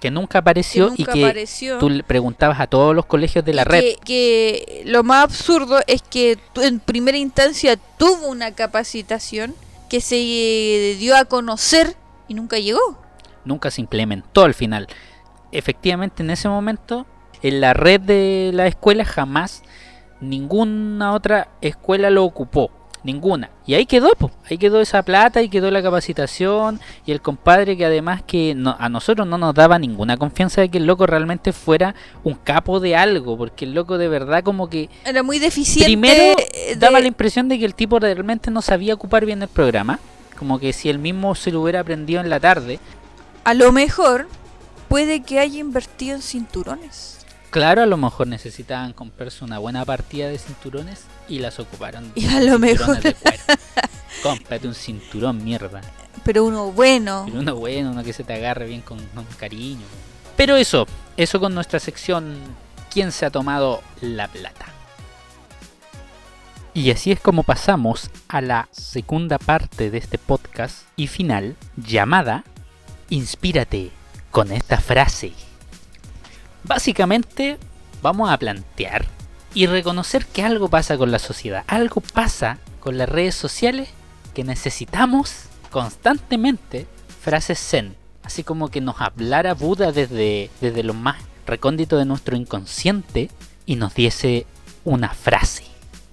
Que 0.00 0.10
nunca 0.10 0.32
que 0.32 0.38
apareció 0.38 0.88
nunca 0.88 1.02
y 1.02 1.04
que 1.06 1.24
apareció? 1.24 1.78
tú 1.78 1.88
le 1.88 2.02
preguntabas 2.02 2.60
a 2.60 2.66
todos 2.66 2.94
los 2.94 3.06
colegios 3.06 3.42
de 3.44 3.54
la 3.54 3.62
y 3.62 3.64
red. 3.64 3.80
Que, 3.80 3.96
que 4.04 4.82
lo 4.84 5.02
más 5.02 5.24
absurdo 5.24 5.78
es 5.86 6.02
que 6.02 6.38
en 6.56 6.80
primera 6.80 7.16
instancia 7.16 7.76
tuvo 7.96 8.28
una 8.28 8.50
capacitación 8.52 9.54
que 9.88 10.00
se 10.02 10.16
dio 10.98 11.16
a 11.16 11.24
conocer 11.24 11.96
y 12.28 12.34
nunca 12.34 12.58
llegó. 12.58 12.80
nunca 13.44 13.70
se 13.70 13.80
implementó 13.80 14.44
al 14.44 14.54
final. 14.54 14.86
Efectivamente, 15.50 16.22
en 16.22 16.30
ese 16.30 16.48
momento, 16.48 17.06
en 17.42 17.60
la 17.60 17.72
red 17.72 18.00
de 18.00 18.50
la 18.52 18.66
escuela 18.66 19.04
jamás 19.04 19.62
ninguna 20.20 21.12
otra 21.14 21.48
escuela 21.60 22.10
lo 22.10 22.24
ocupó. 22.24 22.70
Ninguna. 23.02 23.48
Y 23.66 23.74
ahí 23.74 23.86
quedó, 23.86 24.10
po. 24.18 24.30
ahí 24.50 24.58
quedó 24.58 24.80
esa 24.80 25.02
plata 25.02 25.40
y 25.40 25.48
quedó 25.48 25.70
la 25.70 25.82
capacitación 25.82 26.80
y 27.06 27.12
el 27.12 27.22
compadre 27.22 27.76
que 27.76 27.86
además 27.86 28.22
que 28.26 28.54
no- 28.54 28.76
a 28.78 28.88
nosotros 28.90 29.26
no 29.26 29.38
nos 29.38 29.54
daba 29.54 29.78
ninguna 29.78 30.16
confianza 30.18 30.60
de 30.60 30.68
que 30.68 30.78
el 30.78 30.86
loco 30.86 31.06
realmente 31.06 31.52
fuera 31.52 31.94
un 32.24 32.34
capo 32.34 32.78
de 32.78 32.96
algo, 32.96 33.38
porque 33.38 33.64
el 33.64 33.72
loco 33.72 33.96
de 33.96 34.08
verdad 34.08 34.42
como 34.44 34.68
que 34.68 34.90
Era 35.04 35.22
muy 35.22 35.38
deficiente. 35.38 35.86
primero 35.86 36.36
daba 36.76 37.00
la 37.00 37.06
impresión 37.06 37.48
de 37.48 37.58
que 37.58 37.64
el 37.64 37.74
tipo 37.74 37.98
realmente 37.98 38.50
no 38.50 38.60
sabía 38.60 38.92
ocupar 38.94 39.24
bien 39.24 39.40
el 39.42 39.48
programa, 39.48 39.98
como 40.38 40.58
que 40.58 40.72
si 40.74 40.90
él 40.90 40.98
mismo 40.98 41.34
se 41.34 41.50
lo 41.52 41.62
hubiera 41.62 41.80
aprendido 41.80 42.20
en 42.20 42.28
la 42.28 42.40
tarde, 42.40 42.80
A 43.44 43.54
lo 43.54 43.72
mejor 43.72 44.28
puede 44.88 45.22
que 45.22 45.38
haya 45.38 45.58
invertido 45.58 46.16
en 46.16 46.22
cinturones. 46.22 47.19
Claro, 47.50 47.82
a 47.82 47.86
lo 47.86 47.96
mejor 47.96 48.28
necesitaban 48.28 48.92
comprarse 48.92 49.44
una 49.44 49.58
buena 49.58 49.84
partida 49.84 50.28
de 50.28 50.38
cinturones 50.38 51.04
y 51.28 51.40
las 51.40 51.58
ocuparon. 51.58 52.12
Y 52.14 52.26
a 52.26 52.40
lo 52.40 52.58
mejor. 52.58 53.00
de 53.00 53.14
cuero. 53.14 53.42
Cómprate 54.22 54.68
un 54.68 54.74
cinturón, 54.74 55.42
mierda. 55.42 55.80
Pero 56.24 56.44
uno 56.44 56.70
bueno. 56.70 57.24
Pero 57.26 57.40
uno 57.40 57.54
bueno, 57.56 57.90
uno 57.90 58.04
que 58.04 58.12
se 58.12 58.24
te 58.24 58.34
agarre 58.34 58.66
bien 58.66 58.82
con, 58.82 58.98
con 59.14 59.24
cariño. 59.38 59.86
Pero 60.36 60.56
eso, 60.56 60.86
eso 61.16 61.40
con 61.40 61.54
nuestra 61.54 61.80
sección 61.80 62.38
¿Quién 62.90 63.12
se 63.12 63.24
ha 63.24 63.30
tomado 63.30 63.82
la 64.00 64.26
plata? 64.26 64.66
Y 66.74 66.90
así 66.90 67.12
es 67.12 67.20
como 67.20 67.44
pasamos 67.44 68.10
a 68.26 68.40
la 68.40 68.68
segunda 68.72 69.38
parte 69.38 69.90
de 69.90 69.98
este 69.98 70.18
podcast 70.18 70.86
y 70.96 71.06
final 71.06 71.56
llamada 71.76 72.44
Inspírate 73.08 73.92
con 74.32 74.50
esta 74.50 74.80
frase. 74.80 75.32
Básicamente 76.64 77.58
vamos 78.02 78.30
a 78.30 78.38
plantear 78.38 79.06
y 79.54 79.66
reconocer 79.66 80.26
que 80.26 80.42
algo 80.42 80.68
pasa 80.68 80.96
con 80.96 81.10
la 81.10 81.18
sociedad, 81.18 81.64
algo 81.66 82.00
pasa 82.00 82.58
con 82.80 82.98
las 82.98 83.08
redes 83.08 83.34
sociales 83.34 83.88
que 84.34 84.44
necesitamos 84.44 85.44
constantemente 85.70 86.86
frases 87.22 87.58
zen, 87.58 87.96
así 88.22 88.44
como 88.44 88.68
que 88.68 88.80
nos 88.80 89.00
hablara 89.00 89.54
Buda 89.54 89.92
desde, 89.92 90.50
desde 90.60 90.82
lo 90.82 90.94
más 90.94 91.16
recóndito 91.46 91.96
de 91.96 92.04
nuestro 92.04 92.36
inconsciente 92.36 93.30
y 93.66 93.76
nos 93.76 93.94
diese 93.94 94.46
una 94.84 95.10
frase. 95.10 95.64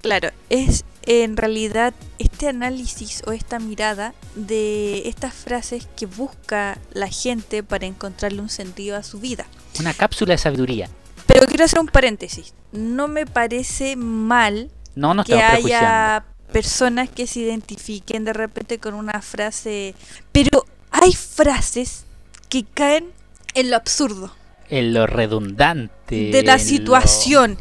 Claro, 0.02 0.30
es 0.50 0.84
en 1.08 1.38
realidad 1.38 1.94
este 2.20 2.50
análisis 2.50 3.24
o 3.26 3.32
esta 3.32 3.60
mirada 3.60 4.14
de 4.36 5.08
estas 5.08 5.34
frases 5.34 5.88
que 5.96 6.06
busca 6.06 6.78
la 6.92 7.08
gente 7.08 7.64
para 7.64 7.86
encontrarle 7.88 8.42
un 8.42 8.50
sentido 8.50 8.98
a 8.98 9.04
su 9.04 9.20
vida. 9.20 9.46
Una 9.80 9.94
cápsula 9.94 10.34
de 10.34 10.38
sabiduría. 10.38 10.90
Pero 11.26 11.48
quiero 11.48 11.64
hacer 11.66 11.80
un 11.80 11.88
paréntesis. 11.88 12.54
No 12.74 13.08
me 13.08 13.26
parece 13.26 13.96
mal 13.96 14.70
No, 14.96 15.14
no 15.14 15.24
que 15.24 15.36
haya 15.42 16.26
personas 16.52 17.10
que 17.10 17.26
se 17.26 17.40
identifiquen 17.40 18.26
de 18.26 18.34
repente 18.34 18.78
con 18.80 18.94
una 18.94 19.22
frase, 19.22 19.96
pero 20.32 20.66
hay 20.92 21.14
frases 21.14 22.04
que 22.50 22.66
caen 22.66 23.12
en 23.54 23.70
lo 23.70 23.76
absurdo 23.78 24.34
En 24.70 24.94
lo 24.94 25.08
redundante. 25.08 26.32
de 26.32 26.44
la 26.44 26.54
lo- 26.58 26.64
situación. 26.64 27.58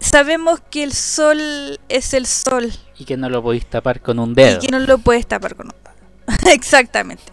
Sabemos 0.00 0.60
que 0.70 0.82
el 0.82 0.92
sol 0.92 1.78
es 1.88 2.14
el 2.14 2.26
sol 2.26 2.72
Y 2.98 3.04
que 3.04 3.16
no 3.16 3.28
lo 3.28 3.42
podéis 3.42 3.66
tapar 3.66 4.00
con 4.00 4.18
un 4.18 4.30
y 4.30 4.34
dedo. 4.34 4.60
que 4.60 4.68
no 4.68 4.78
lo 4.80 4.98
puedes 4.98 5.26
tapar 5.26 5.54
con 5.54 5.66
un 5.66 5.74
dedo. 5.84 6.50
Exactamente. 6.52 7.24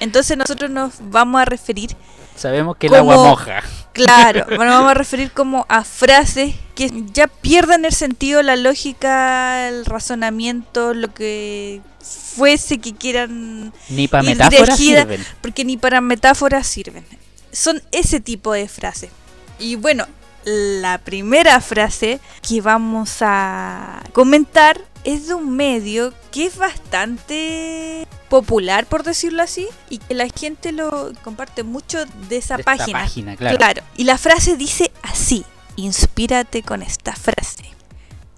Entonces 0.00 0.36
nosotros 0.36 0.70
nos 0.70 0.94
vamos 1.00 1.40
a 1.40 1.44
referir, 1.44 1.90
Sabemos 2.36 2.76
que 2.78 2.86
el 2.86 2.92
Como- 2.94 3.12
agua 3.12 3.28
moja. 3.30 3.62
claro, 3.92 4.46
nos 4.48 4.58
vamos 4.58 4.90
a 4.90 4.94
referir 4.94 5.30
como 5.30 5.66
a 5.68 5.84
frases 5.84 6.54
que 6.74 6.90
ya 7.12 7.26
pierden 7.26 7.84
el 7.84 7.92
sentido, 7.92 8.42
la 8.42 8.56
lógica, 8.56 9.68
el 9.68 9.84
razonamiento, 9.84 10.94
lo 10.94 11.12
que 11.12 11.82
fuese 12.00 12.78
que 12.78 12.94
quieran 12.94 13.74
Ni 13.90 14.08
para 14.08 14.22
metáforas 14.22 14.78
dirigida- 14.78 15.02
sirven. 15.02 15.24
porque 15.42 15.64
ni 15.66 15.76
para 15.76 16.00
metáforas 16.00 16.66
sirven. 16.66 17.04
Son 17.52 17.82
ese 17.92 18.20
tipo 18.20 18.54
de 18.54 18.68
frases. 18.68 19.10
Y 19.58 19.74
bueno, 19.76 20.06
la 20.44 20.98
primera 20.98 21.60
frase 21.60 22.20
que 22.46 22.60
vamos 22.60 23.18
a 23.20 24.02
comentar 24.12 24.80
es 25.04 25.28
de 25.28 25.34
un 25.34 25.56
medio 25.56 26.12
que 26.30 26.46
es 26.46 26.56
bastante 26.56 28.06
popular, 28.28 28.86
por 28.86 29.02
decirlo 29.02 29.42
así, 29.42 29.66
y 29.88 29.98
que 29.98 30.14
la 30.14 30.28
gente 30.28 30.72
lo 30.72 31.12
comparte 31.22 31.62
mucho 31.62 32.04
de 32.28 32.36
esa 32.36 32.56
De 32.56 32.64
página. 32.64 33.00
página, 33.00 33.36
claro. 33.36 33.58
Claro. 33.58 33.82
Y 33.96 34.04
la 34.04 34.18
frase 34.18 34.56
dice 34.56 34.92
así, 35.02 35.44
inspírate 35.76 36.62
con 36.62 36.82
esta 36.82 37.14
frase. 37.14 37.64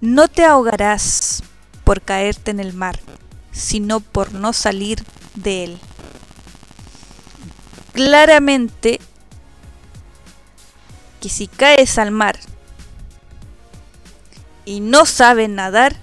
No 0.00 0.28
te 0.28 0.44
ahogarás 0.44 1.42
por 1.84 2.00
caerte 2.00 2.50
en 2.50 2.60
el 2.60 2.72
mar, 2.72 2.98
sino 3.52 4.00
por 4.00 4.32
no 4.32 4.52
salir 4.52 5.04
de 5.34 5.64
él. 5.64 5.78
Claramente 7.92 9.00
que 11.22 11.28
si 11.28 11.46
caes 11.46 11.98
al 11.98 12.10
mar 12.10 12.36
y 14.64 14.80
no 14.80 15.06
sabes 15.06 15.48
nadar, 15.48 15.94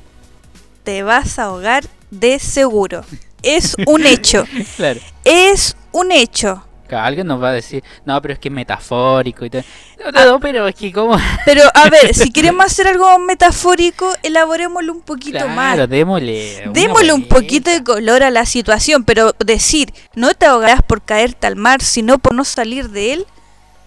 te 0.84 1.04
vas 1.04 1.38
a 1.38 1.44
ahogar 1.44 1.84
de 2.10 2.40
seguro. 2.40 3.04
Es 3.44 3.76
un 3.86 4.06
hecho. 4.06 4.46
Claro. 4.78 5.02
Es 5.26 5.76
un 5.92 6.12
hecho. 6.14 6.66
Alguien 6.90 7.28
nos 7.28 7.44
va 7.44 7.50
a 7.50 7.54
decir, 7.54 7.84
no, 8.06 8.20
pero 8.22 8.34
es 8.34 8.40
que 8.40 8.48
es 8.48 8.54
metafórico 8.54 9.46
y 9.46 9.50
todo. 9.50 9.62
No, 10.04 10.12
no, 10.12 10.26
no, 10.26 10.40
pero 10.40 10.68
es 10.68 10.74
que 10.74 10.92
como... 10.92 11.16
Pero 11.46 11.62
a 11.74 11.90
ver, 11.90 12.16
si 12.16 12.32
queremos 12.32 12.66
hacer 12.66 12.88
algo 12.88 13.20
metafórico, 13.20 14.12
elaborémoslo 14.24 14.94
un 14.94 15.02
poquito 15.02 15.38
Claro, 15.38 15.50
más. 15.54 15.90
démosle. 15.90 16.64
Démosle 16.74 17.14
un 17.14 17.28
poquito 17.28 17.70
de 17.70 17.84
color 17.84 18.24
a 18.24 18.32
la 18.32 18.46
situación, 18.48 19.04
pero 19.04 19.36
decir, 19.38 19.94
no 20.16 20.34
te 20.34 20.48
ahogarás 20.48 20.82
por 20.82 21.02
caerte 21.04 21.46
al 21.46 21.58
mar, 21.58 21.82
sino 21.84 22.18
por 22.18 22.34
no 22.34 22.44
salir 22.46 22.90
de 22.90 23.14
él, 23.14 23.28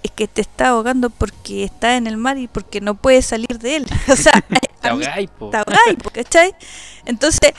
es 0.02 0.10
que 0.10 0.26
te 0.28 0.40
está 0.40 0.68
ahogando 0.68 1.10
porque 1.10 1.64
está 1.64 1.96
en 1.96 2.06
el 2.06 2.16
mar 2.16 2.36
y 2.38 2.48
porque 2.48 2.80
no 2.80 2.94
puedes 2.94 3.26
salir 3.26 3.58
de 3.58 3.76
él. 3.76 3.86
O 4.08 4.16
sea, 4.16 4.42
Te 4.82 4.88
ahogáis, 4.88 5.30
¿cachai? 6.12 6.54
Entonces, 7.04 7.52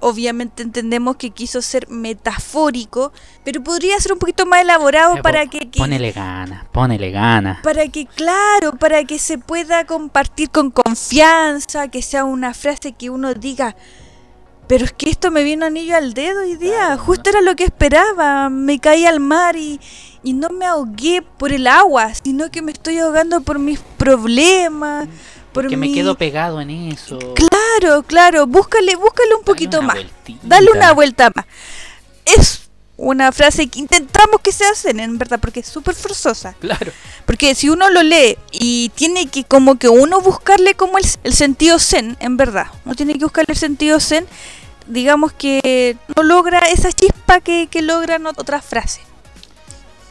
obviamente 0.00 0.62
entendemos 0.64 1.14
que 1.16 1.30
quiso 1.30 1.62
ser 1.62 1.88
metafórico, 1.88 3.12
pero 3.44 3.62
podría 3.62 3.98
ser 4.00 4.12
un 4.12 4.18
poquito 4.18 4.46
más 4.46 4.62
elaborado 4.62 5.16
Eh, 5.16 5.22
para 5.22 5.46
que, 5.46 5.70
que- 5.70 5.78
Ponele 5.78 6.10
gana, 6.12 6.66
ponele 6.72 7.10
gana. 7.12 7.60
para 7.62 7.86
que, 7.88 8.06
claro, 8.06 8.72
para 8.78 9.04
que 9.04 9.18
se 9.20 9.38
pueda 9.38 9.86
compartir 9.86 10.50
con 10.50 10.70
confianza, 10.72 11.88
que 11.88 12.02
sea 12.02 12.24
una 12.24 12.52
frase 12.52 12.92
que 12.92 13.10
uno 13.10 13.32
diga, 13.34 13.76
pero 14.68 14.84
es 14.84 14.92
que 14.92 15.08
esto 15.08 15.30
me 15.30 15.44
vino 15.44 15.64
anillo 15.66 15.96
al 15.96 16.12
dedo 16.14 16.40
hoy 16.40 16.56
día, 16.56 16.74
Claro, 16.86 16.98
justo 17.02 17.30
era 17.30 17.40
lo 17.40 17.54
que 17.54 17.64
esperaba, 17.64 18.48
me 18.50 18.80
caí 18.80 19.06
al 19.06 19.20
mar 19.20 19.54
y, 19.56 19.80
y 20.26 20.32
no 20.32 20.48
me 20.50 20.66
ahogué 20.66 21.22
por 21.22 21.52
el 21.52 21.68
agua, 21.68 22.12
sino 22.20 22.50
que 22.50 22.60
me 22.60 22.72
estoy 22.72 22.98
ahogando 22.98 23.42
por 23.42 23.60
mis 23.60 23.78
problemas, 23.78 25.06
por 25.52 25.68
Que 25.68 25.76
me 25.76 25.92
quedo 25.92 26.16
pegado 26.16 26.60
en 26.60 26.70
eso. 26.70 27.18
Claro, 27.34 28.02
claro, 28.02 28.46
búscale, 28.48 28.96
búscale 28.96 29.36
un 29.36 29.44
poquito 29.44 29.82
más, 29.82 29.94
vueltita. 29.94 30.40
dale 30.42 30.70
una 30.72 30.92
vuelta 30.92 31.30
más. 31.32 31.46
Es 32.24 32.62
una 32.96 33.30
frase 33.30 33.68
que 33.68 33.78
intentamos 33.78 34.40
que 34.40 34.50
se 34.50 34.64
hacen, 34.64 34.98
en 34.98 35.16
verdad, 35.16 35.38
porque 35.38 35.60
es 35.60 35.66
súper 35.68 35.94
forzosa. 35.94 36.54
Claro. 36.58 36.90
Porque 37.24 37.54
si 37.54 37.68
uno 37.68 37.88
lo 37.90 38.02
lee 38.02 38.36
y 38.50 38.88
tiene 38.96 39.28
que 39.28 39.44
como 39.44 39.76
que 39.78 39.88
uno 39.88 40.20
buscarle 40.20 40.74
como 40.74 40.98
el, 40.98 41.04
el 41.22 41.34
sentido 41.34 41.78
zen, 41.78 42.16
en 42.18 42.36
verdad, 42.36 42.66
uno 42.84 42.94
tiene 42.96 43.12
que 43.12 43.24
buscarle 43.24 43.52
el 43.52 43.58
sentido 43.58 44.00
zen, 44.00 44.26
digamos 44.88 45.32
que 45.32 45.96
no 46.16 46.22
logra 46.24 46.58
esa 46.70 46.90
chispa 46.90 47.40
que, 47.40 47.68
que 47.70 47.80
logran 47.82 48.24
ot- 48.24 48.34
otras 48.38 48.64
frases. 48.64 49.02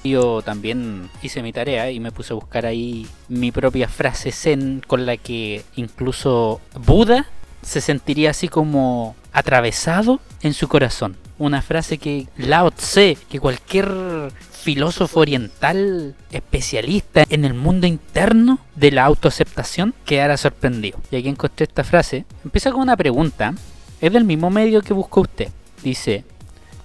Yo 0.05 0.43
también 0.43 1.09
hice 1.23 1.41
mi 1.41 1.51
tarea 1.51 1.89
y 1.89 1.99
me 1.99 2.11
puse 2.11 2.33
a 2.33 2.35
buscar 2.35 2.67
ahí 2.67 3.07
mi 3.27 3.51
propia 3.51 3.87
frase 3.87 4.31
zen 4.31 4.83
con 4.85 5.07
la 5.07 5.17
que 5.17 5.63
incluso 5.75 6.61
Buda 6.79 7.25
se 7.63 7.81
sentiría 7.81 8.29
así 8.29 8.47
como 8.47 9.15
atravesado 9.33 10.19
en 10.41 10.53
su 10.53 10.67
corazón. 10.67 11.17
Una 11.39 11.63
frase 11.63 11.97
que 11.97 12.27
Lao 12.37 12.69
Tse, 12.69 13.17
que 13.27 13.39
cualquier 13.39 14.31
filósofo 14.51 15.21
oriental 15.21 16.15
especialista 16.31 17.25
en 17.27 17.43
el 17.43 17.55
mundo 17.55 17.87
interno 17.87 18.59
de 18.75 18.91
la 18.91 19.05
autoaceptación 19.05 19.95
quedara 20.05 20.37
sorprendido. 20.37 20.99
Y 21.09 21.15
aquí 21.15 21.29
encontré 21.29 21.65
esta 21.65 21.83
frase. 21.83 22.25
Empieza 22.43 22.71
con 22.71 22.81
una 22.81 22.95
pregunta. 22.95 23.55
Es 23.99 24.13
del 24.13 24.23
mismo 24.23 24.51
medio 24.51 24.81
que 24.81 24.93
buscó 24.93 25.21
usted. 25.21 25.49
Dice, 25.83 26.23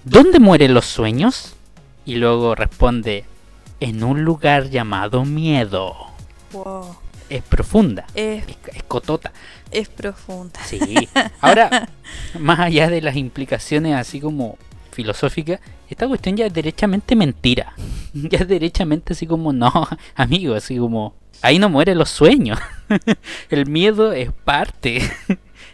¿dónde 0.04 0.40
mueren 0.40 0.72
los 0.72 0.86
sueños? 0.86 1.54
Y 2.10 2.16
luego 2.16 2.56
responde, 2.56 3.24
en 3.78 4.02
un 4.02 4.24
lugar 4.24 4.68
llamado 4.68 5.24
miedo. 5.24 5.94
Wow. 6.52 6.96
Es 7.28 7.44
profunda, 7.44 8.04
Es, 8.16 8.42
es, 8.48 8.56
es 8.74 8.82
cotota. 8.82 9.32
es 9.70 9.88
profunda. 9.88 10.58
Sí. 10.64 10.80
Ahora, 11.40 11.88
más 12.36 12.58
allá 12.58 12.90
de 12.90 13.00
las 13.00 13.14
implicaciones 13.14 13.94
así 13.94 14.18
como 14.20 14.58
filosóficas, 14.90 15.60
esta 15.88 16.08
cuestión 16.08 16.36
ya 16.36 16.46
es 16.46 16.52
derechamente 16.52 17.14
mentira. 17.14 17.74
Ya 18.12 18.38
es 18.38 18.48
derechamente 18.48 19.12
así 19.12 19.24
como, 19.24 19.52
no, 19.52 19.70
amigo, 20.16 20.56
así 20.56 20.78
como, 20.78 21.14
ahí 21.42 21.60
no 21.60 21.68
mueren 21.68 21.96
los 21.96 22.10
sueños. 22.10 22.58
El 23.50 23.66
miedo 23.66 24.10
es 24.10 24.32
parte, 24.32 25.08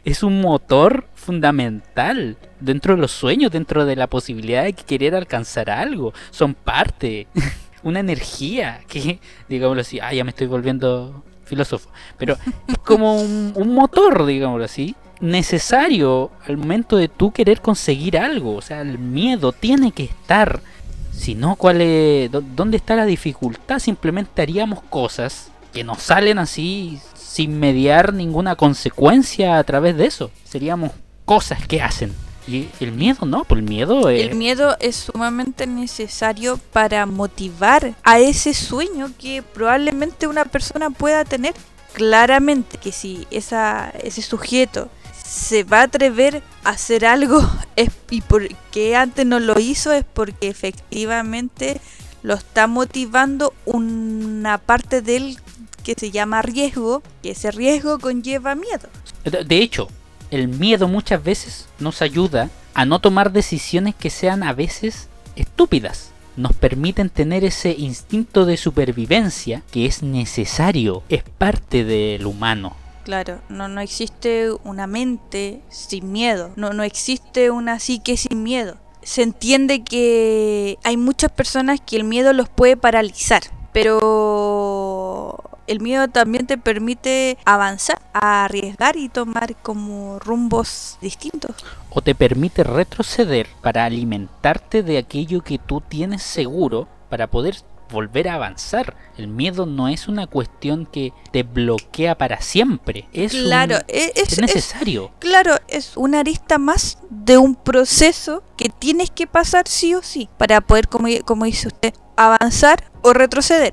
es 0.06 0.22
un 0.22 0.40
motor 0.40 1.08
fundamental 1.14 2.36
dentro 2.60 2.94
de 2.94 3.00
los 3.00 3.10
sueños, 3.10 3.50
dentro 3.50 3.84
de 3.84 3.96
la 3.96 4.06
posibilidad 4.06 4.62
de 4.62 4.72
querer 4.72 5.16
alcanzar 5.16 5.68
algo. 5.68 6.14
Son 6.30 6.54
parte, 6.54 7.26
una 7.82 7.98
energía 8.00 8.80
que, 8.88 9.18
digámoslo 9.48 9.80
así, 9.82 9.98
ah, 10.00 10.14
ya 10.14 10.22
me 10.22 10.30
estoy 10.30 10.46
volviendo 10.46 11.24
filósofo, 11.44 11.90
pero 12.18 12.36
es 12.68 12.78
como 12.78 13.20
un, 13.20 13.74
motor, 13.74 14.24
digámoslo 14.26 14.64
así, 14.64 14.94
necesario 15.20 16.30
al 16.46 16.56
momento 16.56 16.96
de 16.96 17.08
tú 17.08 17.32
querer 17.32 17.60
conseguir 17.60 18.16
algo. 18.16 18.54
O 18.54 18.62
sea, 18.62 18.82
el 18.82 18.98
miedo 19.00 19.50
tiene 19.50 19.90
que 19.90 20.04
estar. 20.04 20.60
Si 21.12 21.34
no, 21.34 21.56
¿cuál 21.56 21.80
es, 21.80 22.30
dó- 22.30 22.44
¿dónde 22.54 22.76
está 22.76 22.94
la 22.94 23.06
dificultad? 23.06 23.80
Simplemente 23.80 24.40
haríamos 24.42 24.82
cosas 24.82 25.50
que 25.72 25.82
nos 25.82 26.00
salen 26.02 26.38
así 26.38 27.00
sin 27.36 27.60
mediar 27.60 28.14
ninguna 28.14 28.56
consecuencia 28.56 29.58
a 29.58 29.64
través 29.64 29.94
de 29.98 30.06
eso. 30.06 30.30
Seríamos 30.44 30.92
cosas 31.26 31.66
que 31.66 31.82
hacen. 31.82 32.14
Y 32.48 32.68
el 32.80 32.92
miedo 32.92 33.26
no, 33.26 33.44
pues 33.44 33.58
el 33.58 33.68
miedo 33.68 34.08
es... 34.08 34.22
El 34.22 34.36
miedo 34.36 34.74
es 34.80 34.96
sumamente 34.96 35.66
necesario 35.66 36.58
para 36.72 37.04
motivar 37.04 37.94
a 38.04 38.18
ese 38.20 38.54
sueño 38.54 39.10
que 39.18 39.42
probablemente 39.42 40.26
una 40.26 40.46
persona 40.46 40.88
pueda 40.88 41.26
tener. 41.26 41.52
Claramente 41.92 42.78
que 42.78 42.90
si 42.90 43.26
esa, 43.30 43.90
ese 44.02 44.22
sujeto 44.22 44.88
se 45.12 45.62
va 45.64 45.80
a 45.80 45.84
atrever 45.84 46.42
a 46.64 46.70
hacer 46.70 47.04
algo 47.04 47.46
es, 47.76 47.90
y 48.08 48.22
porque 48.22 48.96
antes 48.96 49.26
no 49.26 49.40
lo 49.40 49.60
hizo 49.60 49.92
es 49.92 50.06
porque 50.10 50.48
efectivamente 50.48 51.82
lo 52.22 52.32
está 52.32 52.66
motivando 52.66 53.52
una 53.66 54.56
parte 54.56 55.02
de 55.02 55.16
él 55.16 55.38
que 55.86 55.94
se 55.96 56.10
llama 56.10 56.42
riesgo, 56.42 57.00
que 57.22 57.30
ese 57.30 57.52
riesgo 57.52 58.00
conlleva 58.00 58.56
miedo. 58.56 58.88
De 59.24 59.58
hecho, 59.58 59.86
el 60.32 60.48
miedo 60.48 60.88
muchas 60.88 61.22
veces 61.22 61.68
nos 61.78 62.02
ayuda 62.02 62.50
a 62.74 62.84
no 62.84 62.98
tomar 62.98 63.30
decisiones 63.30 63.94
que 63.94 64.10
sean 64.10 64.42
a 64.42 64.52
veces 64.52 65.08
estúpidas. 65.36 66.10
Nos 66.36 66.54
permiten 66.54 67.08
tener 67.08 67.44
ese 67.44 67.70
instinto 67.70 68.46
de 68.46 68.56
supervivencia 68.56 69.62
que 69.70 69.86
es 69.86 70.02
necesario, 70.02 71.04
es 71.08 71.22
parte 71.22 71.84
del 71.84 72.26
humano. 72.26 72.74
Claro, 73.04 73.38
no, 73.48 73.68
no 73.68 73.80
existe 73.80 74.50
una 74.64 74.88
mente 74.88 75.60
sin 75.68 76.10
miedo, 76.10 76.50
no, 76.56 76.72
no 76.72 76.82
existe 76.82 77.52
una 77.52 77.78
psique 77.78 78.16
sin 78.16 78.42
miedo. 78.42 78.76
Se 79.04 79.22
entiende 79.22 79.84
que 79.84 80.78
hay 80.82 80.96
muchas 80.96 81.30
personas 81.30 81.80
que 81.80 81.94
el 81.94 82.02
miedo 82.02 82.32
los 82.32 82.48
puede 82.48 82.76
paralizar, 82.76 83.44
pero 83.72 84.00
el 85.66 85.80
miedo 85.80 86.08
también 86.08 86.46
te 86.46 86.58
permite 86.58 87.38
avanzar, 87.44 88.00
arriesgar 88.12 88.96
y 88.96 89.08
tomar 89.08 89.54
como 89.62 90.18
rumbos 90.18 90.98
distintos. 91.00 91.56
O 91.90 92.00
te 92.02 92.14
permite 92.14 92.62
retroceder 92.64 93.48
para 93.62 93.84
alimentarte 93.84 94.82
de 94.82 94.98
aquello 94.98 95.42
que 95.42 95.58
tú 95.58 95.80
tienes 95.80 96.22
seguro 96.22 96.88
para 97.08 97.26
poder 97.28 97.56
volver 97.88 98.28
a 98.28 98.34
avanzar. 98.34 98.96
El 99.16 99.28
miedo 99.28 99.64
no 99.64 99.86
es 99.86 100.08
una 100.08 100.26
cuestión 100.26 100.86
que 100.86 101.12
te 101.30 101.44
bloquea 101.44 102.18
para 102.18 102.40
siempre. 102.40 103.08
Es, 103.12 103.32
claro, 103.32 103.76
un- 103.76 103.82
es, 103.86 104.10
es 104.16 104.32
es- 104.32 104.40
necesario. 104.40 105.12
claro, 105.20 105.54
es 105.68 105.96
una 105.96 106.20
arista 106.20 106.58
más 106.58 106.98
de 107.10 107.38
un 107.38 107.54
proceso 107.54 108.42
que 108.56 108.68
tienes 108.70 109.10
que 109.10 109.26
pasar 109.28 109.68
sí 109.68 109.94
o 109.94 110.02
sí 110.02 110.28
para 110.36 110.60
poder, 110.60 110.88
como, 110.88 111.06
como 111.24 111.44
dice 111.44 111.68
usted, 111.68 111.94
avanzar 112.16 112.90
o 113.02 113.12
retroceder. 113.12 113.72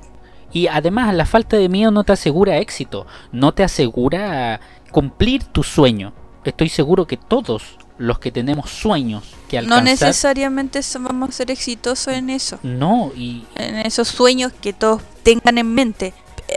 Y 0.54 0.68
además 0.68 1.14
la 1.14 1.26
falta 1.26 1.58
de 1.58 1.68
miedo 1.68 1.90
no 1.90 2.04
te 2.04 2.12
asegura 2.12 2.56
éxito, 2.58 3.06
no 3.32 3.52
te 3.52 3.62
asegura 3.64 4.60
cumplir 4.90 5.44
tu 5.44 5.62
sueño. 5.62 6.14
Estoy 6.44 6.68
seguro 6.70 7.06
que 7.06 7.16
todos 7.18 7.76
los 7.98 8.18
que 8.18 8.30
tenemos 8.32 8.70
sueños 8.70 9.22
que 9.48 9.56
No 9.62 9.76
alcanzar, 9.76 10.08
necesariamente 10.08 10.82
so- 10.82 11.00
vamos 11.00 11.28
a 11.28 11.32
ser 11.32 11.50
exitosos 11.50 12.08
en 12.14 12.28
eso, 12.30 12.58
no, 12.62 13.12
y 13.16 13.44
en 13.56 13.76
esos 13.76 14.08
sueños 14.08 14.52
que 14.60 14.72
todos 14.72 15.02
tengan 15.22 15.58
en 15.58 15.74
mente. 15.74 16.12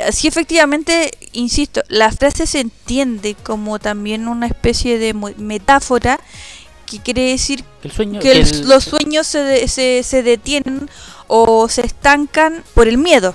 Así 0.07 0.27
efectivamente, 0.27 1.12
insisto, 1.33 1.81
la 1.89 2.12
frase 2.12 2.45
se 2.47 2.60
entiende 2.60 3.36
como 3.36 3.79
también 3.79 4.27
una 4.27 4.47
especie 4.47 4.97
de 4.99 5.13
metáfora 5.38 6.19
que 6.86 6.99
quiere 6.99 7.29
decir 7.31 7.63
que 7.81 7.88
el 7.88 7.91
sueño 7.93 8.19
que 8.19 8.31
que 8.31 8.31
el- 8.39 8.47
el- 8.47 8.69
los 8.69 8.83
sueños 8.83 9.27
se, 9.27 9.39
de- 9.39 9.67
se, 9.67 10.03
se 10.03 10.23
detienen 10.23 10.89
o 11.27 11.67
se 11.69 11.81
estancan 11.86 12.63
por 12.73 12.88
el 12.88 12.97
miedo. 12.97 13.33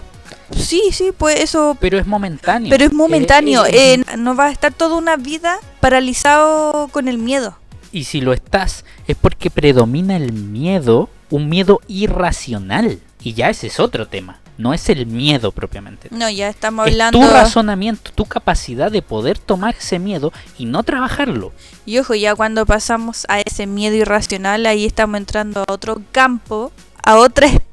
Sí, 0.56 0.82
sí, 0.92 1.10
pues 1.16 1.40
eso, 1.40 1.76
pero 1.80 1.98
es 1.98 2.06
momentáneo. 2.06 2.70
pero 2.70 2.84
es 2.84 2.92
momentáneo. 2.92 3.64
Eh, 3.66 3.94
eh, 3.94 3.94
eh, 3.94 4.16
no 4.16 4.34
va 4.34 4.46
a 4.46 4.50
estar 4.50 4.72
toda 4.72 4.96
una 4.96 5.16
vida 5.16 5.58
paralizado 5.80 6.88
con 6.88 7.08
el 7.08 7.18
miedo. 7.18 7.56
y 7.92 8.04
si 8.04 8.20
lo 8.22 8.32
estás 8.32 8.84
es 9.06 9.16
porque 9.16 9.50
predomina 9.50 10.16
el 10.16 10.32
miedo, 10.32 11.10
un 11.30 11.48
miedo 11.48 11.80
irracional. 11.88 13.00
Y 13.24 13.34
ya 13.34 13.50
ese 13.50 13.68
es 13.68 13.78
otro 13.78 14.08
tema, 14.08 14.40
no 14.58 14.74
es 14.74 14.88
el 14.88 15.06
miedo 15.06 15.52
propiamente. 15.52 16.08
No, 16.10 16.28
ya 16.28 16.48
estamos 16.48 16.86
Es 16.88 16.92
hablando. 16.94 17.20
tu 17.20 17.24
razonamiento, 17.28 18.10
tu 18.12 18.24
capacidad 18.24 18.90
de 18.90 19.00
poder 19.02 19.38
tomar 19.38 19.76
ese 19.78 19.98
miedo 20.00 20.32
y 20.58 20.64
no 20.64 20.82
trabajarlo. 20.82 21.52
Y 21.86 21.98
ojo, 21.98 22.14
ya 22.16 22.34
cuando 22.34 22.66
pasamos 22.66 23.26
a 23.28 23.40
ese 23.40 23.66
miedo 23.66 23.94
irracional, 23.94 24.66
ahí 24.66 24.84
estamos 24.86 25.18
entrando 25.18 25.64
a 25.68 25.72
otro 25.72 26.02
campo, 26.10 26.72
a 27.04 27.16
otra 27.16 27.46
especie 27.46 27.68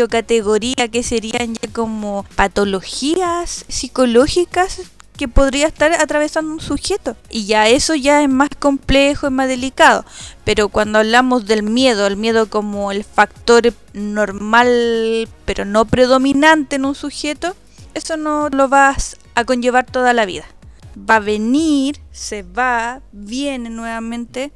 o 0.00 0.08
categoría 0.08 0.86
que 0.92 1.02
serían 1.02 1.54
ya 1.54 1.68
como 1.72 2.24
patologías 2.36 3.64
psicológicas 3.66 4.82
que 5.16 5.26
podría 5.26 5.66
estar 5.66 5.92
atravesando 5.92 6.52
un 6.52 6.60
sujeto. 6.60 7.16
Y 7.30 7.46
ya 7.46 7.66
eso 7.66 7.96
ya 7.96 8.22
es 8.22 8.28
más 8.28 8.50
complejo, 8.60 9.26
es 9.26 9.32
más 9.32 9.48
delicado. 9.48 10.04
Pero 10.44 10.68
cuando 10.68 11.00
hablamos 11.00 11.46
del 11.46 11.64
miedo, 11.64 12.06
el 12.06 12.16
miedo 12.16 12.48
como 12.48 12.92
el 12.92 13.02
factor 13.02 13.74
normal, 13.92 15.28
pero 15.44 15.64
no 15.64 15.84
predominante 15.84 16.76
en 16.76 16.84
un 16.84 16.94
sujeto, 16.94 17.56
eso 17.94 18.16
no 18.16 18.48
lo 18.50 18.68
vas 18.68 19.16
a 19.34 19.44
conllevar 19.44 19.84
toda 19.86 20.12
la 20.12 20.26
vida. 20.26 20.44
Va 20.96 21.16
a 21.16 21.20
venir, 21.20 21.98
se 22.12 22.44
va, 22.44 23.00
viene 23.10 23.68
nuevamente. 23.70 24.52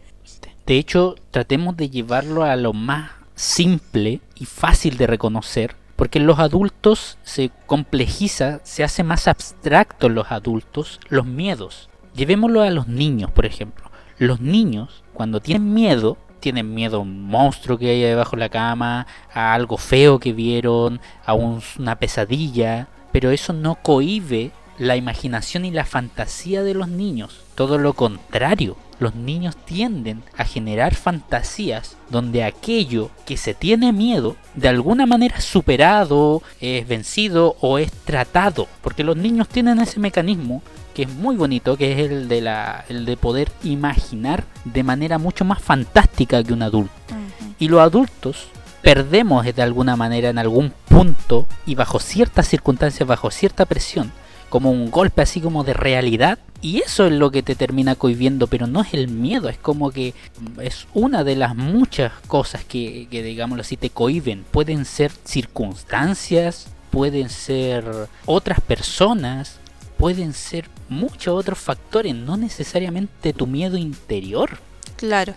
De 0.66 0.78
hecho, 0.78 1.16
tratemos 1.32 1.76
de 1.76 1.90
llevarlo 1.90 2.44
a 2.44 2.54
lo 2.54 2.72
más 2.72 3.19
simple 3.40 4.20
y 4.34 4.44
fácil 4.44 4.98
de 4.98 5.06
reconocer, 5.06 5.74
porque 5.96 6.20
los 6.20 6.38
adultos 6.38 7.16
se 7.22 7.50
complejiza, 7.66 8.60
se 8.64 8.84
hace 8.84 9.02
más 9.02 9.28
abstracto 9.28 10.08
en 10.08 10.14
los 10.14 10.30
adultos 10.30 11.00
los 11.08 11.24
miedos. 11.24 11.88
Llevémoslo 12.14 12.60
a 12.60 12.70
los 12.70 12.86
niños, 12.86 13.30
por 13.30 13.46
ejemplo. 13.46 13.90
Los 14.18 14.40
niños, 14.40 15.02
cuando 15.14 15.40
tienen 15.40 15.72
miedo, 15.72 16.18
tienen 16.40 16.74
miedo 16.74 16.98
a 16.98 17.00
un 17.00 17.22
monstruo 17.24 17.78
que 17.78 17.90
hay 17.90 18.00
debajo 18.02 18.36
de 18.36 18.40
la 18.40 18.48
cama, 18.50 19.06
a 19.32 19.54
algo 19.54 19.78
feo 19.78 20.18
que 20.18 20.32
vieron, 20.34 21.00
a 21.24 21.32
un- 21.32 21.62
una 21.78 21.96
pesadilla, 21.96 22.88
pero 23.12 23.30
eso 23.30 23.52
no 23.54 23.76
cohíbe 23.76 24.50
la 24.78 24.96
imaginación 24.96 25.64
y 25.64 25.70
la 25.70 25.84
fantasía 25.84 26.62
de 26.62 26.74
los 26.74 26.88
niños. 26.88 27.40
Todo 27.54 27.78
lo 27.78 27.94
contrario, 27.94 28.76
los 29.00 29.14
niños 29.14 29.56
tienden 29.56 30.22
a 30.36 30.44
generar 30.44 30.94
fantasías 30.94 31.96
donde 32.10 32.44
aquello 32.44 33.10
que 33.24 33.36
se 33.36 33.54
tiene 33.54 33.92
miedo 33.92 34.36
de 34.54 34.68
alguna 34.68 35.06
manera 35.06 35.38
es 35.38 35.44
superado, 35.44 36.42
es 36.60 36.86
vencido 36.86 37.56
o 37.60 37.78
es 37.78 37.90
tratado. 37.90 38.68
Porque 38.82 39.02
los 39.02 39.16
niños 39.16 39.48
tienen 39.48 39.80
ese 39.80 39.98
mecanismo 39.98 40.62
que 40.94 41.02
es 41.02 41.08
muy 41.08 41.36
bonito, 41.36 41.76
que 41.76 41.92
es 41.92 42.10
el 42.10 42.28
de, 42.28 42.40
la, 42.42 42.84
el 42.88 43.06
de 43.06 43.16
poder 43.16 43.50
imaginar 43.62 44.44
de 44.64 44.82
manera 44.82 45.18
mucho 45.18 45.44
más 45.44 45.62
fantástica 45.62 46.44
que 46.44 46.52
un 46.52 46.62
adulto. 46.62 46.92
Y 47.58 47.68
los 47.68 47.80
adultos 47.80 48.48
perdemos 48.82 49.44
de 49.44 49.62
alguna 49.62 49.96
manera 49.96 50.28
en 50.28 50.38
algún 50.38 50.72
punto 50.88 51.46
y 51.66 51.74
bajo 51.74 52.00
ciertas 52.00 52.48
circunstancias, 52.48 53.08
bajo 53.08 53.30
cierta 53.30 53.66
presión, 53.66 54.12
como 54.48 54.70
un 54.70 54.90
golpe 54.90 55.22
así 55.22 55.40
como 55.40 55.64
de 55.64 55.74
realidad. 55.74 56.38
Y 56.62 56.78
eso 56.78 57.06
es 57.06 57.12
lo 57.12 57.30
que 57.30 57.42
te 57.42 57.54
termina 57.54 57.94
cohibiendo, 57.94 58.46
pero 58.46 58.66
no 58.66 58.82
es 58.82 58.92
el 58.92 59.08
miedo, 59.08 59.48
es 59.48 59.56
como 59.56 59.90
que 59.90 60.14
es 60.60 60.86
una 60.92 61.24
de 61.24 61.36
las 61.36 61.56
muchas 61.56 62.12
cosas 62.26 62.64
que, 62.64 63.08
que 63.10 63.22
digámoslo 63.22 63.62
así, 63.62 63.76
te 63.76 63.90
cohiben. 63.90 64.44
Pueden 64.50 64.84
ser 64.84 65.10
circunstancias, 65.24 66.68
pueden 66.90 67.30
ser 67.30 67.84
otras 68.26 68.60
personas, 68.60 69.58
pueden 69.96 70.34
ser 70.34 70.68
muchos 70.88 71.34
otros 71.34 71.58
factores, 71.58 72.14
no 72.14 72.36
necesariamente 72.36 73.32
tu 73.32 73.46
miedo 73.46 73.78
interior. 73.78 74.58
Claro. 74.96 75.34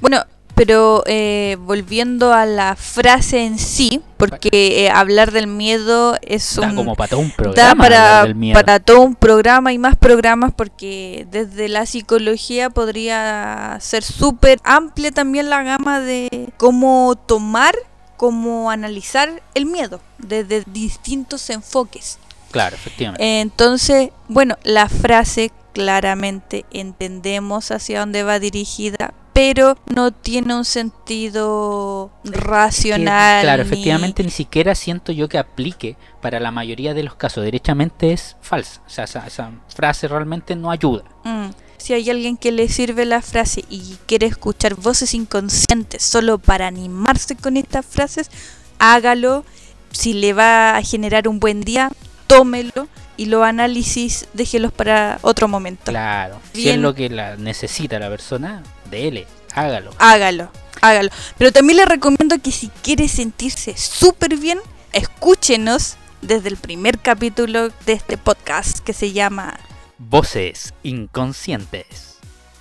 Bueno, 0.00 0.24
pero 0.56 1.02
eh, 1.04 1.58
volviendo 1.60 2.32
a 2.32 2.46
la 2.46 2.76
frase 2.76 3.44
en 3.44 3.58
sí, 3.58 4.00
porque 4.16 4.86
eh, 4.86 4.90
hablar 4.90 5.30
del 5.30 5.48
miedo 5.48 6.16
es 6.22 6.56
Da 6.56 6.68
un... 6.70 6.76
como 6.76 6.96
para 6.96 7.10
todo 7.10 7.20
un 7.20 7.28
da 7.28 7.34
programa 7.36 7.76
para, 7.76 8.34
miedo. 8.34 8.58
para 8.58 8.80
todo 8.80 9.02
un 9.02 9.14
programa 9.16 9.74
y 9.74 9.78
más 9.78 9.96
programas 9.96 10.54
porque 10.56 11.26
desde 11.30 11.68
la 11.68 11.84
psicología 11.84 12.70
podría 12.70 13.76
ser 13.82 14.02
súper 14.02 14.58
amplia 14.64 15.10
también 15.10 15.50
la 15.50 15.62
gama 15.62 16.00
de 16.00 16.48
cómo 16.56 17.16
tomar, 17.26 17.74
cómo 18.16 18.70
analizar 18.70 19.42
el 19.52 19.66
miedo 19.66 20.00
desde 20.16 20.64
distintos 20.72 21.50
enfoques. 21.50 22.18
Claro, 22.50 22.76
efectivamente. 22.76 23.40
Entonces, 23.42 24.08
bueno, 24.28 24.56
la 24.62 24.88
frase 24.88 25.52
claramente 25.74 26.64
entendemos 26.70 27.70
hacia 27.70 28.00
dónde 28.00 28.22
va 28.22 28.38
dirigida, 28.38 29.12
pero 29.36 29.76
no 29.94 30.12
tiene 30.12 30.54
un 30.54 30.64
sentido 30.64 32.10
racional. 32.24 33.42
claro, 33.42 33.64
ni- 33.64 33.68
efectivamente 33.68 34.22
ni 34.24 34.30
siquiera 34.30 34.74
siento 34.74 35.12
yo 35.12 35.28
que 35.28 35.36
aplique 35.36 35.98
para 36.22 36.40
la 36.40 36.50
mayoría 36.50 36.94
de 36.94 37.02
los 37.02 37.16
casos. 37.16 37.44
Derechamente 37.44 38.14
es 38.14 38.36
falsa. 38.40 38.80
O 38.86 38.88
sea, 38.88 39.04
esa, 39.04 39.26
esa 39.26 39.50
frase 39.68 40.08
realmente 40.08 40.56
no 40.56 40.70
ayuda. 40.70 41.04
Mm. 41.24 41.50
Si 41.76 41.92
hay 41.92 42.08
alguien 42.08 42.38
que 42.38 42.50
le 42.50 42.66
sirve 42.70 43.04
la 43.04 43.20
frase 43.20 43.62
y 43.68 43.98
quiere 44.06 44.26
escuchar 44.26 44.74
voces 44.74 45.12
inconscientes 45.12 46.02
solo 46.02 46.38
para 46.38 46.66
animarse 46.66 47.36
con 47.36 47.58
estas 47.58 47.84
frases, 47.84 48.30
hágalo. 48.78 49.44
Si 49.92 50.14
le 50.14 50.32
va 50.32 50.78
a 50.78 50.82
generar 50.82 51.28
un 51.28 51.40
buen 51.40 51.60
día, 51.60 51.92
tómelo. 52.26 52.88
Y 53.18 53.26
los 53.26 53.44
análisis 53.44 54.28
déjelos 54.32 54.72
para 54.72 55.18
otro 55.20 55.46
momento. 55.46 55.84
Claro. 55.84 56.38
Si 56.54 56.70
es 56.70 56.78
lo 56.78 56.94
que 56.94 57.10
la 57.10 57.36
necesita 57.36 57.98
la 57.98 58.08
persona, 58.08 58.62
dele, 58.86 59.26
hágalo. 59.54 59.90
hágalo, 59.98 60.50
hágalo. 60.80 61.10
Pero 61.38 61.52
también 61.52 61.78
le 61.78 61.84
recomiendo 61.84 62.38
que 62.38 62.52
si 62.52 62.68
quiere 62.82 63.08
sentirse 63.08 63.76
súper 63.76 64.36
bien, 64.36 64.58
escúchenos 64.92 65.96
desde 66.22 66.48
el 66.48 66.56
primer 66.56 66.98
capítulo 66.98 67.68
de 67.84 67.92
este 67.92 68.16
podcast 68.16 68.78
que 68.80 68.92
se 68.92 69.12
llama 69.12 69.58
Voces 69.98 70.74
inconscientes. 70.82 72.18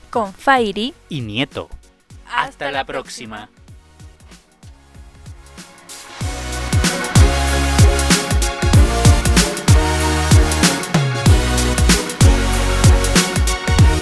Con 0.09 0.33
Fairy. 0.33 0.93
Y 1.09 1.21
nieto. 1.21 1.69
Hasta 2.29 2.71
la 2.71 2.85
próxima. 2.85 3.49